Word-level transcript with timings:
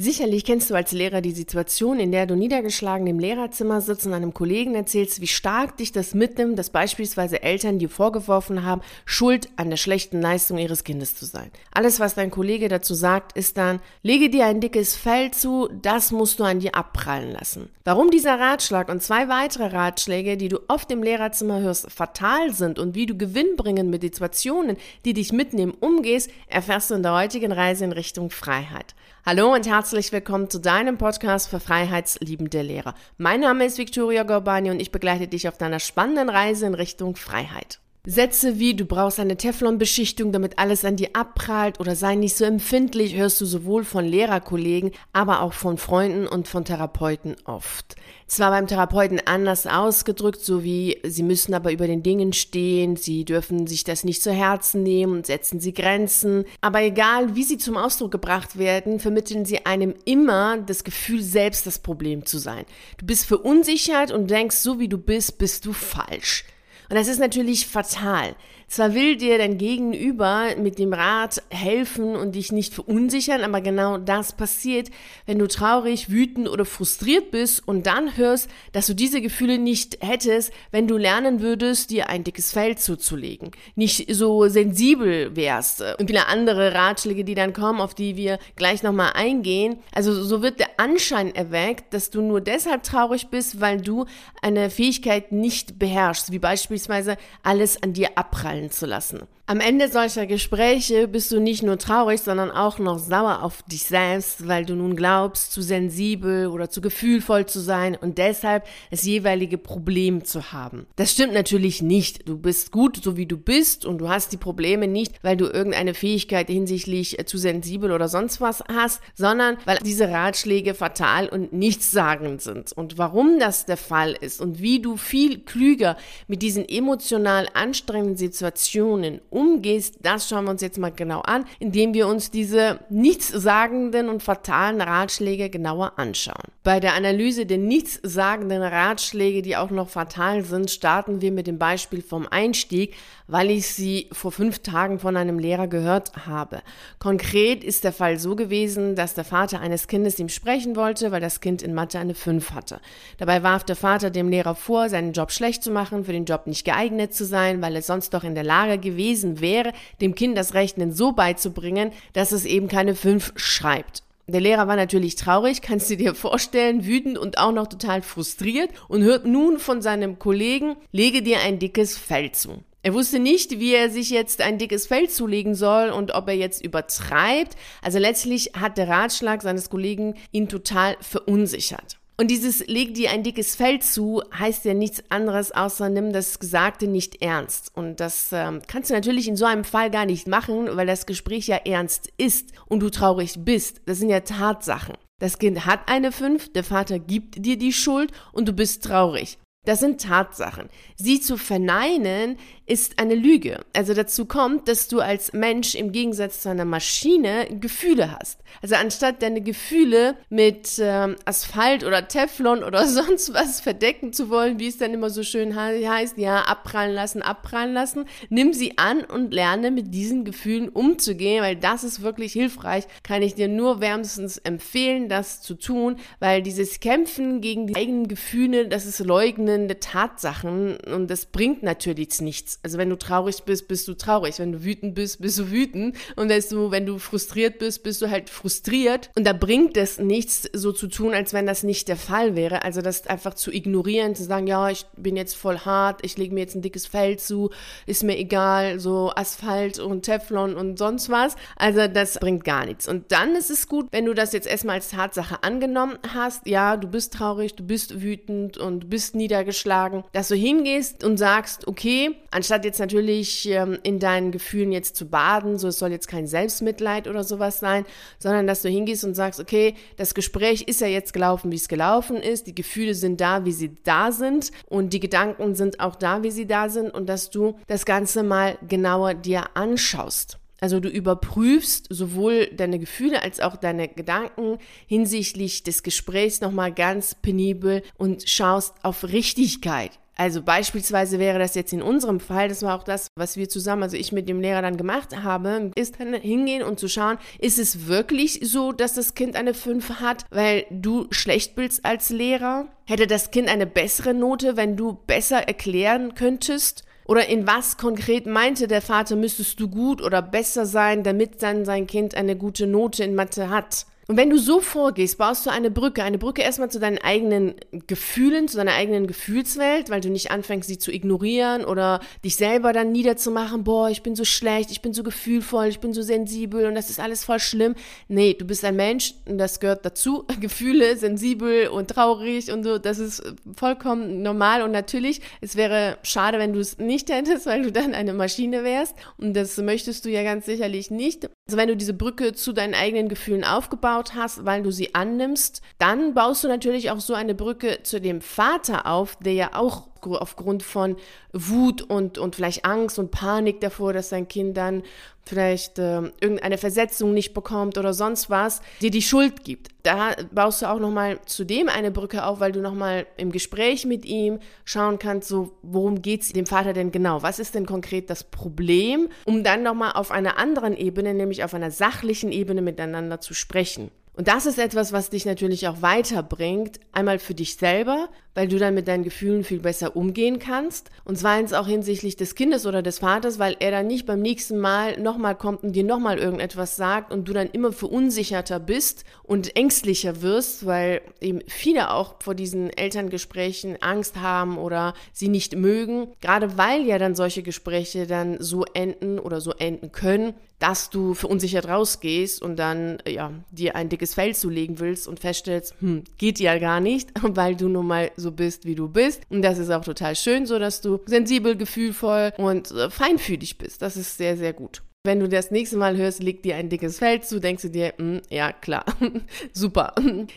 Sicherlich 0.00 0.44
kennst 0.44 0.70
du 0.70 0.76
als 0.76 0.92
Lehrer 0.92 1.20
die 1.20 1.32
Situation, 1.32 1.98
in 1.98 2.12
der 2.12 2.26
du 2.26 2.36
niedergeschlagen 2.36 3.08
im 3.08 3.18
Lehrerzimmer 3.18 3.80
sitzt 3.80 4.06
und 4.06 4.12
einem 4.12 4.32
Kollegen 4.32 4.76
erzählst, 4.76 5.20
wie 5.20 5.26
stark 5.26 5.76
dich 5.76 5.90
das 5.90 6.14
mitnimmt, 6.14 6.56
dass 6.56 6.70
beispielsweise 6.70 7.42
Eltern 7.42 7.80
dir 7.80 7.88
vorgeworfen 7.88 8.64
haben, 8.64 8.80
schuld 9.04 9.48
an 9.56 9.70
der 9.70 9.76
schlechten 9.76 10.22
Leistung 10.22 10.58
ihres 10.58 10.84
Kindes 10.84 11.16
zu 11.16 11.24
sein. 11.24 11.50
Alles, 11.72 11.98
was 11.98 12.14
dein 12.14 12.30
Kollege 12.30 12.68
dazu 12.68 12.94
sagt, 12.94 13.36
ist 13.36 13.56
dann, 13.56 13.80
lege 14.04 14.30
dir 14.30 14.46
ein 14.46 14.60
dickes 14.60 14.94
Fell 14.94 15.32
zu, 15.32 15.68
das 15.82 16.12
musst 16.12 16.38
du 16.38 16.44
an 16.44 16.60
dir 16.60 16.76
abprallen 16.76 17.32
lassen. 17.32 17.68
Warum 17.82 18.12
dieser 18.12 18.38
Ratschlag 18.38 18.90
und 18.90 19.02
zwei 19.02 19.28
weitere 19.28 19.66
Ratschläge, 19.66 20.36
die 20.36 20.48
du 20.48 20.60
oft 20.68 20.92
im 20.92 21.02
Lehrerzimmer 21.02 21.58
hörst, 21.58 21.90
fatal 21.90 22.52
sind 22.52 22.78
und 22.78 22.94
wie 22.94 23.06
du 23.06 23.16
gewinnbringend 23.16 23.90
mit 23.90 24.02
Situationen, 24.02 24.76
die 25.04 25.12
dich 25.12 25.32
mitnehmen, 25.32 25.74
umgehst, 25.80 26.30
erfährst 26.46 26.90
du 26.90 26.94
in 26.94 27.02
der 27.02 27.16
heutigen 27.16 27.50
Reise 27.50 27.84
in 27.84 27.90
Richtung 27.90 28.30
Freiheit. 28.30 28.94
Hallo 29.26 29.52
und 29.52 29.66
herzlich 29.66 30.12
willkommen 30.12 30.48
zu 30.48 30.60
deinem 30.60 30.96
Podcast 30.96 31.50
für 31.50 31.58
freiheitsliebende 31.58 32.62
Lehrer. 32.62 32.94
Mein 33.16 33.40
Name 33.40 33.66
ist 33.66 33.76
Victoria 33.76 34.22
Gorbani 34.22 34.70
und 34.70 34.80
ich 34.80 34.92
begleite 34.92 35.26
dich 35.26 35.48
auf 35.48 35.58
deiner 35.58 35.80
spannenden 35.80 36.30
Reise 36.30 36.66
in 36.66 36.74
Richtung 36.74 37.16
Freiheit. 37.16 37.80
Sätze 38.06 38.58
wie 38.58 38.74
du 38.74 38.84
brauchst 38.84 39.20
eine 39.20 39.36
Teflonbeschichtung, 39.36 40.32
damit 40.32 40.58
alles 40.58 40.84
an 40.84 40.96
dir 40.96 41.10
abprallt 41.12 41.80
oder 41.80 41.94
sei 41.94 42.14
nicht 42.14 42.36
so 42.36 42.44
empfindlich, 42.44 43.16
hörst 43.16 43.40
du 43.40 43.44
sowohl 43.44 43.84
von 43.84 44.04
Lehrerkollegen, 44.04 44.92
aber 45.12 45.42
auch 45.42 45.52
von 45.52 45.78
Freunden 45.78 46.26
und 46.26 46.48
von 46.48 46.64
Therapeuten 46.64 47.36
oft. 47.44 47.96
Zwar 48.26 48.50
beim 48.50 48.66
Therapeuten 48.66 49.20
anders 49.26 49.66
ausgedrückt, 49.66 50.40
so 50.40 50.62
wie 50.62 50.98
sie 51.04 51.22
müssen 51.22 51.54
aber 51.54 51.72
über 51.72 51.86
den 51.86 52.02
Dingen 52.02 52.32
stehen, 52.32 52.96
sie 52.96 53.24
dürfen 53.24 53.66
sich 53.66 53.84
das 53.84 54.04
nicht 54.04 54.22
zu 54.22 54.32
Herzen 54.32 54.82
nehmen 54.82 55.14
und 55.14 55.26
setzen 55.26 55.60
sie 55.60 55.74
Grenzen, 55.74 56.44
aber 56.60 56.82
egal 56.82 57.34
wie 57.34 57.42
sie 57.42 57.58
zum 57.58 57.76
Ausdruck 57.76 58.12
gebracht 58.12 58.58
werden, 58.58 59.00
vermitteln 59.00 59.44
sie 59.44 59.66
einem 59.66 59.94
immer 60.04 60.58
das 60.58 60.84
Gefühl, 60.84 61.22
selbst 61.22 61.66
das 61.66 61.78
Problem 61.78 62.24
zu 62.24 62.38
sein. 62.38 62.64
Du 62.98 63.06
bist 63.06 63.26
verunsichert 63.26 64.12
und 64.12 64.30
denkst, 64.30 64.56
so 64.56 64.78
wie 64.78 64.88
du 64.88 64.98
bist, 64.98 65.38
bist 65.38 65.66
du 65.66 65.72
falsch. 65.72 66.44
Und 66.88 66.96
das 66.96 67.08
ist 67.08 67.18
natürlich 67.18 67.66
fatal. 67.66 68.34
Zwar 68.68 68.94
will 68.94 69.16
dir 69.16 69.38
dein 69.38 69.56
Gegenüber 69.56 70.48
mit 70.58 70.78
dem 70.78 70.92
Rat 70.92 71.42
helfen 71.48 72.14
und 72.14 72.34
dich 72.34 72.52
nicht 72.52 72.74
verunsichern, 72.74 73.42
aber 73.42 73.62
genau 73.62 73.96
das 73.96 74.34
passiert, 74.34 74.90
wenn 75.24 75.38
du 75.38 75.48
traurig, 75.48 76.10
wütend 76.10 76.50
oder 76.50 76.66
frustriert 76.66 77.30
bist 77.30 77.66
und 77.66 77.86
dann 77.86 78.18
hörst, 78.18 78.50
dass 78.72 78.86
du 78.86 78.92
diese 78.92 79.22
Gefühle 79.22 79.56
nicht 79.56 80.04
hättest, 80.04 80.52
wenn 80.70 80.86
du 80.86 80.98
lernen 80.98 81.40
würdest, 81.40 81.88
dir 81.88 82.10
ein 82.10 82.24
dickes 82.24 82.52
Fell 82.52 82.76
zuzulegen, 82.76 83.52
nicht 83.74 84.14
so 84.14 84.46
sensibel 84.48 85.34
wärst. 85.34 85.82
Und 85.98 86.08
viele 86.08 86.26
andere 86.26 86.74
Ratschläge, 86.74 87.24
die 87.24 87.34
dann 87.34 87.54
kommen, 87.54 87.80
auf 87.80 87.94
die 87.94 88.16
wir 88.16 88.38
gleich 88.54 88.82
nochmal 88.82 89.12
eingehen. 89.14 89.78
Also 89.92 90.12
so 90.12 90.42
wird 90.42 90.60
der 90.60 90.68
Anschein 90.76 91.34
erweckt, 91.34 91.94
dass 91.94 92.10
du 92.10 92.20
nur 92.20 92.42
deshalb 92.42 92.82
traurig 92.82 93.28
bist, 93.28 93.62
weil 93.62 93.80
du 93.80 94.04
eine 94.42 94.68
Fähigkeit 94.68 95.32
nicht 95.32 95.78
beherrschst, 95.78 96.32
wie 96.32 96.38
beispielsweise 96.38 97.16
alles 97.42 97.82
an 97.82 97.94
dir 97.94 98.10
abprallen 98.16 98.57
fallen 98.58 98.70
zu 98.70 98.86
lassen. 98.86 99.37
Am 99.50 99.60
Ende 99.60 99.88
solcher 99.88 100.26
Gespräche 100.26 101.08
bist 101.08 101.32
du 101.32 101.40
nicht 101.40 101.62
nur 101.62 101.78
traurig, 101.78 102.20
sondern 102.20 102.50
auch 102.50 102.78
noch 102.78 102.98
sauer 102.98 103.42
auf 103.42 103.62
dich 103.62 103.84
selbst, 103.84 104.46
weil 104.46 104.66
du 104.66 104.74
nun 104.74 104.94
glaubst, 104.94 105.52
zu 105.52 105.62
sensibel 105.62 106.48
oder 106.48 106.68
zu 106.68 106.82
gefühlvoll 106.82 107.46
zu 107.46 107.60
sein 107.60 107.96
und 107.96 108.18
deshalb 108.18 108.66
das 108.90 109.04
jeweilige 109.04 109.56
Problem 109.56 110.22
zu 110.26 110.52
haben. 110.52 110.86
Das 110.96 111.12
stimmt 111.12 111.32
natürlich 111.32 111.80
nicht. 111.80 112.28
Du 112.28 112.36
bist 112.36 112.72
gut, 112.72 113.02
so 113.02 113.16
wie 113.16 113.24
du 113.24 113.38
bist 113.38 113.86
und 113.86 113.96
du 113.96 114.10
hast 114.10 114.32
die 114.32 114.36
Probleme 114.36 114.86
nicht, 114.86 115.14
weil 115.22 115.38
du 115.38 115.46
irgendeine 115.46 115.94
Fähigkeit 115.94 116.48
hinsichtlich 116.48 117.18
äh, 117.18 117.24
zu 117.24 117.38
sensibel 117.38 117.90
oder 117.90 118.10
sonst 118.10 118.42
was 118.42 118.62
hast, 118.70 119.00
sondern 119.14 119.56
weil 119.64 119.78
diese 119.78 120.10
Ratschläge 120.10 120.74
fatal 120.74 121.26
und 121.26 121.54
nichtssagend 121.54 122.42
sind. 122.42 122.74
Und 122.74 122.98
warum 122.98 123.38
das 123.38 123.64
der 123.64 123.78
Fall 123.78 124.14
ist 124.20 124.42
und 124.42 124.60
wie 124.60 124.82
du 124.82 124.98
viel 124.98 125.38
klüger 125.38 125.96
mit 126.26 126.42
diesen 126.42 126.68
emotional 126.68 127.48
anstrengenden 127.54 128.18
Situationen 128.18 129.22
umgehst, 129.38 129.98
das 130.02 130.28
schauen 130.28 130.44
wir 130.44 130.50
uns 130.50 130.62
jetzt 130.62 130.78
mal 130.78 130.92
genau 130.92 131.20
an, 131.20 131.44
indem 131.58 131.94
wir 131.94 132.08
uns 132.08 132.30
diese 132.30 132.80
nichtssagenden 132.90 134.08
und 134.08 134.22
fatalen 134.22 134.80
Ratschläge 134.80 135.50
genauer 135.50 135.92
anschauen. 135.96 136.52
Bei 136.64 136.80
der 136.80 136.94
Analyse 136.94 137.46
der 137.46 137.58
nichtssagenden 137.58 138.62
Ratschläge, 138.62 139.42
die 139.42 139.56
auch 139.56 139.70
noch 139.70 139.88
fatal 139.88 140.44
sind, 140.44 140.70
starten 140.70 141.20
wir 141.20 141.32
mit 141.32 141.46
dem 141.46 141.58
Beispiel 141.58 142.02
vom 142.02 142.26
Einstieg, 142.28 142.94
weil 143.26 143.50
ich 143.50 143.68
sie 143.68 144.08
vor 144.12 144.32
fünf 144.32 144.60
Tagen 144.60 144.98
von 144.98 145.16
einem 145.16 145.38
Lehrer 145.38 145.68
gehört 145.68 146.26
habe. 146.26 146.62
Konkret 146.98 147.62
ist 147.62 147.84
der 147.84 147.92
Fall 147.92 148.18
so 148.18 148.34
gewesen, 148.34 148.96
dass 148.96 149.14
der 149.14 149.24
Vater 149.24 149.60
eines 149.60 149.86
Kindes 149.86 150.18
ihm 150.18 150.30
sprechen 150.30 150.76
wollte, 150.76 151.12
weil 151.12 151.20
das 151.20 151.40
Kind 151.40 151.62
in 151.62 151.74
Mathe 151.74 151.98
eine 151.98 152.14
5 152.14 152.52
hatte. 152.52 152.80
Dabei 153.18 153.42
warf 153.42 153.64
der 153.64 153.76
Vater 153.76 154.10
dem 154.10 154.28
Lehrer 154.28 154.54
vor, 154.54 154.88
seinen 154.88 155.12
Job 155.12 155.30
schlecht 155.30 155.62
zu 155.62 155.70
machen, 155.70 156.04
für 156.04 156.12
den 156.12 156.24
Job 156.24 156.46
nicht 156.46 156.64
geeignet 156.64 157.14
zu 157.14 157.24
sein, 157.24 157.60
weil 157.60 157.76
er 157.76 157.82
sonst 157.82 158.14
doch 158.14 158.24
in 158.24 158.34
der 158.34 158.44
Lage 158.44 158.78
gewesen 158.78 159.27
gewesen 159.36 159.40
wäre, 159.40 159.72
dem 160.00 160.14
Kind 160.14 160.36
das 160.36 160.54
Rechnen 160.54 160.92
so 160.92 161.12
beizubringen, 161.12 161.92
dass 162.12 162.32
es 162.32 162.44
eben 162.44 162.68
keine 162.68 162.94
fünf 162.94 163.32
schreibt. 163.36 164.02
Der 164.26 164.40
Lehrer 164.40 164.68
war 164.68 164.76
natürlich 164.76 165.16
traurig, 165.16 165.62
kannst 165.62 165.90
du 165.90 165.96
dir 165.96 166.14
vorstellen, 166.14 166.84
wütend 166.84 167.18
und 167.18 167.38
auch 167.38 167.52
noch 167.52 167.66
total 167.66 168.02
frustriert 168.02 168.70
und 168.88 169.02
hört 169.02 169.26
nun 169.26 169.58
von 169.58 169.80
seinem 169.82 170.18
Kollegen, 170.18 170.76
lege 170.92 171.22
dir 171.22 171.40
ein 171.40 171.58
dickes 171.58 171.96
Fell 171.96 172.32
zu. 172.32 172.62
Er 172.82 172.94
wusste 172.94 173.18
nicht, 173.18 173.58
wie 173.58 173.74
er 173.74 173.90
sich 173.90 174.10
jetzt 174.10 174.40
ein 174.40 174.56
dickes 174.56 174.86
Fell 174.86 175.08
zulegen 175.08 175.54
soll 175.54 175.90
und 175.90 176.14
ob 176.14 176.28
er 176.28 176.36
jetzt 176.36 176.64
übertreibt. 176.64 177.56
Also 177.82 177.98
letztlich 177.98 178.52
hat 178.58 178.78
der 178.78 178.88
Ratschlag 178.88 179.42
seines 179.42 179.68
Kollegen 179.68 180.14
ihn 180.30 180.48
total 180.48 180.96
verunsichert. 181.00 181.97
Und 182.20 182.32
dieses 182.32 182.66
leg 182.66 182.94
dir 182.94 183.12
ein 183.12 183.22
dickes 183.22 183.54
Fell 183.54 183.80
zu 183.80 184.22
heißt 184.36 184.64
ja 184.64 184.74
nichts 184.74 185.04
anderes, 185.08 185.52
außer 185.52 185.88
nimm 185.88 186.12
das 186.12 186.40
Gesagte 186.40 186.88
nicht 186.88 187.22
ernst. 187.22 187.70
Und 187.76 188.00
das 188.00 188.30
ähm, 188.32 188.60
kannst 188.66 188.90
du 188.90 188.94
natürlich 188.94 189.28
in 189.28 189.36
so 189.36 189.44
einem 189.44 189.62
Fall 189.62 189.88
gar 189.88 190.04
nicht 190.04 190.26
machen, 190.26 190.76
weil 190.76 190.86
das 190.88 191.06
Gespräch 191.06 191.46
ja 191.46 191.56
ernst 191.56 192.12
ist 192.16 192.52
und 192.66 192.80
du 192.80 192.90
traurig 192.90 193.36
bist. 193.44 193.82
Das 193.86 193.98
sind 193.98 194.10
ja 194.10 194.20
Tatsachen. 194.20 194.96
Das 195.20 195.38
Kind 195.38 195.64
hat 195.64 195.88
eine 195.88 196.10
5, 196.10 196.52
der 196.52 196.64
Vater 196.64 196.98
gibt 196.98 197.44
dir 197.44 197.56
die 197.56 197.72
Schuld 197.72 198.10
und 198.32 198.48
du 198.48 198.52
bist 198.52 198.82
traurig. 198.82 199.38
Das 199.64 199.78
sind 199.78 200.00
Tatsachen. 200.00 200.70
Sie 200.96 201.20
zu 201.20 201.36
verneinen 201.36 202.36
ist 202.68 202.98
eine 202.98 203.14
Lüge. 203.14 203.60
Also 203.74 203.94
dazu 203.94 204.26
kommt, 204.26 204.68
dass 204.68 204.88
du 204.88 205.00
als 205.00 205.32
Mensch 205.32 205.74
im 205.74 205.90
Gegensatz 205.90 206.42
zu 206.42 206.50
einer 206.50 206.66
Maschine 206.66 207.46
Gefühle 207.60 208.16
hast. 208.18 208.40
Also 208.62 208.74
anstatt 208.74 209.22
deine 209.22 209.40
Gefühle 209.40 210.16
mit 210.28 210.78
ähm, 210.78 211.16
Asphalt 211.24 211.82
oder 211.84 212.08
Teflon 212.08 212.62
oder 212.62 212.86
sonst 212.86 213.32
was 213.32 213.60
verdecken 213.60 214.12
zu 214.12 214.28
wollen, 214.28 214.58
wie 214.58 214.68
es 214.68 214.76
dann 214.76 214.92
immer 214.92 215.08
so 215.10 215.22
schön 215.22 215.56
heißt, 215.56 216.18
ja, 216.18 216.42
abprallen 216.42 216.94
lassen, 216.94 217.22
abprallen 217.22 217.72
lassen, 217.72 218.04
nimm 218.28 218.52
sie 218.52 218.76
an 218.76 219.02
und 219.02 219.32
lerne 219.32 219.70
mit 219.70 219.94
diesen 219.94 220.24
Gefühlen 220.24 220.68
umzugehen, 220.68 221.42
weil 221.42 221.56
das 221.56 221.84
ist 221.84 222.02
wirklich 222.02 222.32
hilfreich. 222.32 222.84
Kann 223.02 223.22
ich 223.22 223.34
dir 223.34 223.48
nur 223.48 223.80
wärmstens 223.80 224.36
empfehlen, 224.38 225.08
das 225.08 225.40
zu 225.40 225.54
tun, 225.54 225.96
weil 226.20 226.42
dieses 226.42 226.80
Kämpfen 226.80 227.40
gegen 227.40 227.66
die 227.66 227.76
eigenen 227.76 228.08
Gefühle, 228.08 228.68
das 228.68 228.84
ist 228.84 228.98
Leugnen 228.98 229.68
der 229.68 229.80
Tatsachen 229.80 230.76
und 230.76 231.10
das 231.10 231.26
bringt 231.26 231.62
natürlich 231.62 232.20
nichts. 232.20 232.57
Also 232.62 232.78
wenn 232.78 232.90
du 232.90 232.96
traurig 232.96 233.44
bist, 233.44 233.68
bist 233.68 233.88
du 233.88 233.94
traurig. 233.94 234.38
Wenn 234.38 234.52
du 234.52 234.64
wütend 234.64 234.94
bist, 234.94 235.20
bist 235.20 235.38
du 235.38 235.50
wütend. 235.50 235.96
Und 236.16 236.28
wenn 236.28 236.86
du 236.86 236.98
frustriert 236.98 237.58
bist, 237.58 237.82
bist 237.82 238.02
du 238.02 238.10
halt 238.10 238.30
frustriert. 238.30 239.10
Und 239.16 239.26
da 239.26 239.32
bringt 239.32 239.76
es 239.76 239.98
nichts, 239.98 240.48
so 240.52 240.72
zu 240.72 240.88
tun, 240.88 241.14
als 241.14 241.32
wenn 241.32 241.46
das 241.46 241.62
nicht 241.62 241.88
der 241.88 241.96
Fall 241.96 242.36
wäre. 242.36 242.62
Also 242.62 242.82
das 242.82 243.06
einfach 243.06 243.34
zu 243.34 243.52
ignorieren, 243.52 244.14
zu 244.14 244.24
sagen, 244.24 244.46
ja, 244.46 244.68
ich 244.70 244.86
bin 244.96 245.16
jetzt 245.16 245.34
voll 245.34 245.58
hart, 245.58 246.04
ich 246.04 246.16
lege 246.16 246.34
mir 246.34 246.40
jetzt 246.40 246.54
ein 246.54 246.62
dickes 246.62 246.86
Fell 246.86 247.18
zu, 247.18 247.50
ist 247.86 248.02
mir 248.02 248.18
egal, 248.18 248.80
so 248.80 249.12
Asphalt 249.14 249.78
und 249.78 250.02
Teflon 250.02 250.54
und 250.54 250.78
sonst 250.78 251.08
was. 251.08 251.36
Also 251.56 251.86
das 251.88 252.18
bringt 252.18 252.44
gar 252.44 252.66
nichts. 252.66 252.88
Und 252.88 253.12
dann 253.12 253.34
ist 253.34 253.50
es 253.50 253.68
gut, 253.68 253.88
wenn 253.92 254.04
du 254.04 254.14
das 254.14 254.32
jetzt 254.32 254.46
erstmal 254.46 254.76
als 254.76 254.90
Tatsache 254.90 255.42
angenommen 255.42 255.98
hast. 256.14 256.46
Ja, 256.46 256.76
du 256.76 256.88
bist 256.88 257.14
traurig, 257.14 257.54
du 257.54 257.64
bist 257.64 258.00
wütend 258.00 258.58
und 258.58 258.80
du 258.80 258.88
bist 258.88 259.14
niedergeschlagen 259.14 259.48
niedergeschlagen, 259.48 260.04
dass 260.12 260.28
du 260.28 260.34
hingehst 260.34 261.04
und 261.04 261.16
sagst, 261.16 261.66
okay, 261.66 262.16
anstatt 262.30 262.47
jetzt 262.64 262.80
natürlich 262.80 263.48
ähm, 263.48 263.78
in 263.82 263.98
deinen 263.98 264.32
Gefühlen 264.32 264.72
jetzt 264.72 264.96
zu 264.96 265.06
baden, 265.06 265.58
so 265.58 265.68
es 265.68 265.78
soll 265.78 265.90
jetzt 265.90 266.08
kein 266.08 266.26
Selbstmitleid 266.26 267.08
oder 267.08 267.24
sowas 267.24 267.60
sein, 267.60 267.84
sondern 268.18 268.46
dass 268.46 268.62
du 268.62 268.68
hingehst 268.68 269.04
und 269.04 269.14
sagst, 269.14 269.40
okay, 269.40 269.74
das 269.96 270.14
Gespräch 270.14 270.62
ist 270.62 270.80
ja 270.80 270.86
jetzt 270.86 271.12
gelaufen, 271.12 271.50
wie 271.52 271.56
es 271.56 271.68
gelaufen 271.68 272.16
ist, 272.16 272.46
die 272.46 272.54
Gefühle 272.54 272.94
sind 272.94 273.20
da, 273.20 273.44
wie 273.44 273.52
sie 273.52 273.76
da 273.84 274.12
sind 274.12 274.50
und 274.68 274.92
die 274.92 275.00
Gedanken 275.00 275.54
sind 275.54 275.80
auch 275.80 275.96
da, 275.96 276.22
wie 276.22 276.30
sie 276.30 276.46
da 276.46 276.68
sind 276.68 276.90
und 276.92 277.08
dass 277.08 277.30
du 277.30 277.58
das 277.66 277.84
Ganze 277.84 278.22
mal 278.22 278.58
genauer 278.66 279.14
dir 279.14 279.56
anschaust. 279.56 280.38
Also 280.60 280.80
du 280.80 280.88
überprüfst 280.88 281.86
sowohl 281.88 282.48
deine 282.48 282.78
Gefühle 282.78 283.22
als 283.22 283.40
auch 283.40 283.56
deine 283.56 283.88
Gedanken 283.88 284.58
hinsichtlich 284.86 285.62
des 285.62 285.82
Gesprächs 285.82 286.40
nochmal 286.40 286.72
ganz 286.72 287.14
penibel 287.14 287.82
und 287.96 288.28
schaust 288.28 288.74
auf 288.82 289.04
Richtigkeit. 289.04 289.98
Also 290.20 290.42
beispielsweise 290.42 291.20
wäre 291.20 291.38
das 291.38 291.54
jetzt 291.54 291.72
in 291.72 291.80
unserem 291.80 292.18
Fall, 292.18 292.48
das 292.48 292.62
war 292.62 292.76
auch 292.76 292.82
das, 292.82 293.06
was 293.14 293.36
wir 293.36 293.48
zusammen, 293.48 293.84
also 293.84 293.96
ich 293.96 294.10
mit 294.10 294.28
dem 294.28 294.40
Lehrer 294.40 294.62
dann 294.62 294.76
gemacht 294.76 295.16
habe, 295.22 295.70
ist 295.76 296.00
dann 296.00 296.12
hingehen 296.12 296.64
und 296.64 296.80
zu 296.80 296.88
schauen, 296.88 297.18
ist 297.38 297.60
es 297.60 297.86
wirklich 297.86 298.40
so, 298.42 298.72
dass 298.72 298.94
das 298.94 299.14
Kind 299.14 299.36
eine 299.36 299.54
5 299.54 300.00
hat, 300.00 300.24
weil 300.30 300.66
du 300.70 301.06
schlecht 301.12 301.54
bist 301.54 301.84
als 301.84 302.10
Lehrer? 302.10 302.66
Hätte 302.84 303.06
das 303.06 303.30
Kind 303.30 303.48
eine 303.48 303.66
bessere 303.66 304.12
Note, 304.12 304.56
wenn 304.56 304.76
du 304.76 304.94
besser 305.06 305.46
erklären 305.46 306.16
könntest? 306.16 306.82
Oder 307.04 307.28
in 307.28 307.46
was 307.46 307.76
konkret 307.76 308.26
meinte 308.26 308.66
der 308.66 308.82
Vater, 308.82 309.14
müsstest 309.14 309.60
du 309.60 309.68
gut 309.68 310.02
oder 310.02 310.20
besser 310.20 310.66
sein, 310.66 311.04
damit 311.04 311.44
dann 311.44 311.64
sein 311.64 311.86
Kind 311.86 312.16
eine 312.16 312.34
gute 312.34 312.66
Note 312.66 313.04
in 313.04 313.14
Mathe 313.14 313.50
hat? 313.50 313.86
Und 314.10 314.16
wenn 314.16 314.30
du 314.30 314.38
so 314.38 314.60
vorgehst, 314.60 315.18
baust 315.18 315.44
du 315.44 315.50
eine 315.50 315.70
Brücke, 315.70 316.02
eine 316.02 316.16
Brücke 316.16 316.40
erstmal 316.40 316.70
zu 316.70 316.80
deinen 316.80 316.96
eigenen 316.96 317.56
Gefühlen, 317.86 318.48
zu 318.48 318.56
deiner 318.56 318.72
eigenen 318.72 319.06
Gefühlswelt, 319.06 319.90
weil 319.90 320.00
du 320.00 320.08
nicht 320.08 320.30
anfängst, 320.30 320.66
sie 320.66 320.78
zu 320.78 320.90
ignorieren 320.90 321.62
oder 321.62 322.00
dich 322.24 322.36
selber 322.36 322.72
dann 322.72 322.90
niederzumachen, 322.90 323.64
boah, 323.64 323.90
ich 323.90 324.02
bin 324.02 324.16
so 324.16 324.24
schlecht, 324.24 324.70
ich 324.70 324.80
bin 324.80 324.94
so 324.94 325.02
gefühlvoll, 325.02 325.66
ich 325.66 325.80
bin 325.80 325.92
so 325.92 326.00
sensibel 326.00 326.64
und 326.64 326.74
das 326.74 326.88
ist 326.88 327.00
alles 327.00 327.22
voll 327.22 327.38
schlimm. 327.38 327.74
Nee, 328.08 328.32
du 328.32 328.46
bist 328.46 328.64
ein 328.64 328.76
Mensch 328.76 329.12
und 329.28 329.36
das 329.36 329.60
gehört 329.60 329.84
dazu. 329.84 330.24
Gefühle, 330.40 330.96
sensibel 330.96 331.68
und 331.68 331.90
traurig 331.90 332.50
und 332.50 332.64
so, 332.64 332.78
das 332.78 332.98
ist 333.00 333.22
vollkommen 333.56 334.22
normal 334.22 334.62
und 334.62 334.70
natürlich. 334.70 335.20
Es 335.42 335.54
wäre 335.54 335.98
schade, 336.02 336.38
wenn 336.38 336.54
du 336.54 336.60
es 336.60 336.78
nicht 336.78 337.10
hättest, 337.10 337.44
weil 337.44 337.60
du 337.60 337.72
dann 337.72 337.92
eine 337.92 338.14
Maschine 338.14 338.64
wärst 338.64 338.94
und 339.18 339.34
das 339.34 339.58
möchtest 339.58 340.06
du 340.06 340.08
ja 340.08 340.22
ganz 340.22 340.46
sicherlich 340.46 340.90
nicht. 340.90 341.28
Also 341.46 341.58
wenn 341.58 341.68
du 341.68 341.76
diese 341.76 341.92
Brücke 341.92 342.32
zu 342.32 342.54
deinen 342.54 342.72
eigenen 342.72 343.10
Gefühlen 343.10 343.44
aufgebaut 343.44 343.97
hast, 344.14 344.44
weil 344.44 344.62
du 344.62 344.70
sie 344.70 344.94
annimmst, 344.94 345.62
dann 345.78 346.14
baust 346.14 346.44
du 346.44 346.48
natürlich 346.48 346.90
auch 346.90 347.00
so 347.00 347.14
eine 347.14 347.34
Brücke 347.34 347.82
zu 347.82 348.00
dem 348.00 348.20
Vater 348.20 348.86
auf, 348.86 349.16
der 349.16 349.34
ja 349.34 349.50
auch 349.54 349.87
aufgrund 350.16 350.62
von 350.62 350.96
Wut 351.32 351.82
und, 351.82 352.18
und 352.18 352.36
vielleicht 352.36 352.64
Angst 352.64 352.98
und 352.98 353.10
Panik 353.10 353.60
davor, 353.60 353.92
dass 353.92 354.08
sein 354.08 354.28
Kind 354.28 354.56
dann 354.56 354.82
vielleicht 355.28 355.78
äh, 355.78 356.10
irgendeine 356.20 356.58
Versetzung 356.58 357.12
nicht 357.12 357.34
bekommt 357.34 357.78
oder 357.78 357.92
sonst 357.92 358.30
was, 358.30 358.62
dir 358.80 358.90
die 358.90 359.02
Schuld 359.02 359.44
gibt. 359.44 359.68
Da 359.82 360.16
baust 360.32 360.62
du 360.62 360.66
auch 360.66 360.78
nochmal 360.78 361.20
zudem 361.26 361.68
eine 361.68 361.90
Brücke 361.90 362.24
auf, 362.24 362.40
weil 362.40 362.52
du 362.52 362.60
nochmal 362.60 363.06
im 363.16 363.30
Gespräch 363.30 363.84
mit 363.84 364.04
ihm 364.04 364.38
schauen 364.64 364.98
kannst, 364.98 365.28
so 365.28 365.52
worum 365.62 366.02
geht 366.02 366.22
es 366.22 366.32
dem 366.32 366.46
Vater 366.46 366.72
denn 366.72 366.90
genau? 366.90 367.22
Was 367.22 367.38
ist 367.38 367.54
denn 367.54 367.66
konkret 367.66 368.10
das 368.10 368.24
Problem? 368.24 369.08
Um 369.26 369.44
dann 369.44 369.62
nochmal 369.62 369.92
auf 369.92 370.10
einer 370.10 370.38
anderen 370.38 370.76
Ebene, 370.76 371.14
nämlich 371.14 371.44
auf 371.44 371.54
einer 371.54 371.70
sachlichen 371.70 372.32
Ebene 372.32 372.62
miteinander 372.62 373.20
zu 373.20 373.34
sprechen. 373.34 373.90
Und 374.18 374.26
das 374.26 374.46
ist 374.46 374.58
etwas, 374.58 374.92
was 374.92 375.10
dich 375.10 375.26
natürlich 375.26 375.68
auch 375.68 375.80
weiterbringt. 375.80 376.80
Einmal 376.90 377.20
für 377.20 377.34
dich 377.34 377.54
selber, 377.54 378.08
weil 378.34 378.48
du 378.48 378.58
dann 378.58 378.74
mit 378.74 378.88
deinen 378.88 379.04
Gefühlen 379.04 379.44
viel 379.44 379.60
besser 379.60 379.94
umgehen 379.94 380.40
kannst. 380.40 380.90
Und 381.04 381.16
zweitens 381.16 381.52
auch 381.52 381.68
hinsichtlich 381.68 382.16
des 382.16 382.34
Kindes 382.34 382.66
oder 382.66 382.82
des 382.82 382.98
Vaters, 382.98 383.38
weil 383.38 383.54
er 383.60 383.70
dann 383.70 383.86
nicht 383.86 384.06
beim 384.06 384.20
nächsten 384.20 384.58
Mal 384.58 385.00
nochmal 385.00 385.36
kommt 385.36 385.62
und 385.62 385.74
dir 385.74 385.84
nochmal 385.84 386.18
irgendetwas 386.18 386.74
sagt 386.74 387.12
und 387.12 387.28
du 387.28 387.32
dann 387.32 387.48
immer 387.50 387.70
verunsicherter 387.70 388.58
bist 388.58 389.04
und 389.22 389.54
ängstlicher 389.54 390.20
wirst, 390.20 390.66
weil 390.66 391.00
eben 391.20 391.38
viele 391.46 391.92
auch 391.92 392.16
vor 392.20 392.34
diesen 392.34 392.70
Elterngesprächen 392.70 393.80
Angst 393.80 394.16
haben 394.16 394.58
oder 394.58 394.94
sie 395.12 395.28
nicht 395.28 395.54
mögen. 395.54 396.08
Gerade 396.20 396.58
weil 396.58 396.84
ja 396.84 396.98
dann 396.98 397.14
solche 397.14 397.44
Gespräche 397.44 398.08
dann 398.08 398.38
so 398.40 398.64
enden 398.74 399.20
oder 399.20 399.40
so 399.40 399.52
enden 399.52 399.92
können, 399.92 400.34
dass 400.58 400.90
du 400.90 401.14
verunsichert 401.14 401.68
rausgehst 401.68 402.42
und 402.42 402.56
dann 402.56 402.98
ja 403.06 403.32
dir 403.50 403.76
ein 403.76 403.88
dickes 403.88 404.14
Fell 404.14 404.34
zulegen 404.34 404.80
willst 404.80 405.06
und 405.06 405.20
feststellst, 405.20 405.74
hm, 405.80 406.04
geht 406.16 406.40
ja 406.40 406.58
gar 406.58 406.80
nicht, 406.80 407.10
weil 407.22 407.56
du 407.56 407.68
nun 407.68 407.86
mal 407.86 408.10
so 408.16 408.32
bist, 408.32 408.64
wie 408.64 408.74
du 408.74 408.88
bist. 408.88 409.22
Und 409.28 409.42
das 409.42 409.58
ist 409.58 409.70
auch 409.70 409.84
total 409.84 410.16
schön, 410.16 410.46
so 410.46 410.58
dass 410.58 410.80
du 410.80 411.00
sensibel, 411.06 411.56
gefühlvoll 411.56 412.32
und 412.38 412.70
äh, 412.70 412.90
feinfühlig 412.90 413.58
bist. 413.58 413.82
Das 413.82 413.96
ist 413.96 414.16
sehr, 414.16 414.36
sehr 414.36 414.52
gut. 414.52 414.82
Wenn 415.04 415.20
du 415.20 415.28
das 415.28 415.52
nächste 415.52 415.76
Mal 415.76 415.96
hörst, 415.96 416.22
liegt 416.22 416.44
dir 416.44 416.56
ein 416.56 416.68
dickes 416.68 416.98
Feld 416.98 417.24
zu, 417.24 417.40
denkst 417.40 417.62
du 417.62 417.70
dir, 417.70 417.94
mh, 417.98 418.04
hm, 418.04 418.22
ja 418.30 418.52
klar, 418.52 418.84
super. 419.52 419.94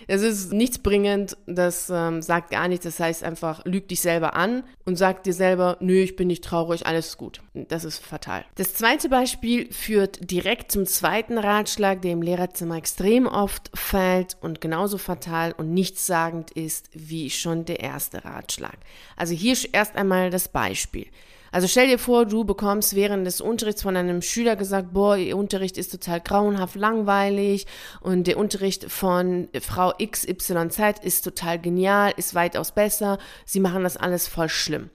Es 0.07 0.21
ist 0.21 0.53
nichts 0.53 0.77
bringend, 0.77 1.35
das 1.47 1.89
ähm, 1.89 2.21
sagt 2.21 2.51
gar 2.51 2.67
nichts, 2.67 2.85
das 2.85 2.99
heißt 2.99 3.23
einfach, 3.23 3.65
lüg 3.65 3.87
dich 3.87 4.01
selber 4.01 4.35
an 4.35 4.63
und 4.85 4.97
sag 4.97 5.23
dir 5.23 5.33
selber, 5.33 5.77
nö, 5.79 5.95
ich 6.01 6.15
bin 6.15 6.27
nicht 6.27 6.43
traurig, 6.43 6.85
alles 6.85 7.07
ist 7.07 7.17
gut. 7.17 7.41
Das 7.53 7.83
ist 7.83 7.97
fatal. 7.97 8.45
Das 8.55 8.75
zweite 8.75 9.09
Beispiel 9.09 9.71
führt 9.73 10.29
direkt 10.29 10.71
zum 10.71 10.85
zweiten 10.85 11.39
Ratschlag, 11.39 12.03
der 12.03 12.11
im 12.11 12.21
Lehrerzimmer 12.21 12.77
extrem 12.77 13.25
oft 13.25 13.71
fällt 13.73 14.37
und 14.41 14.61
genauso 14.61 14.99
fatal 14.99 15.53
und 15.57 15.73
nichtssagend 15.73 16.51
ist 16.51 16.91
wie 16.93 17.31
schon 17.31 17.65
der 17.65 17.79
erste 17.79 18.23
Ratschlag. 18.23 18.77
Also 19.17 19.33
hier 19.33 19.57
erst 19.73 19.95
einmal 19.95 20.29
das 20.29 20.49
Beispiel. 20.49 21.07
Also 21.51 21.67
stell 21.67 21.87
dir 21.87 21.99
vor, 21.99 22.25
du 22.25 22.45
bekommst 22.45 22.95
während 22.95 23.27
des 23.27 23.41
Unterrichts 23.41 23.81
von 23.81 23.97
einem 23.97 24.21
Schüler 24.21 24.55
gesagt, 24.55 24.93
boah, 24.93 25.17
ihr 25.17 25.35
Unterricht 25.35 25.77
ist 25.77 25.91
total 25.91 26.21
grauenhaft 26.21 26.75
langweilig 26.75 27.67
und 27.99 28.25
der 28.27 28.37
Unterricht 28.37 28.89
von 28.89 29.49
Frau 29.59 29.91
XYZ 29.91 31.03
ist 31.03 31.23
total 31.23 31.59
genial, 31.59 32.13
ist 32.15 32.35
weitaus 32.35 32.71
besser, 32.71 33.17
sie 33.45 33.59
machen 33.59 33.83
das 33.83 33.97
alles 33.97 34.29
voll 34.29 34.47
schlimm 34.47 34.89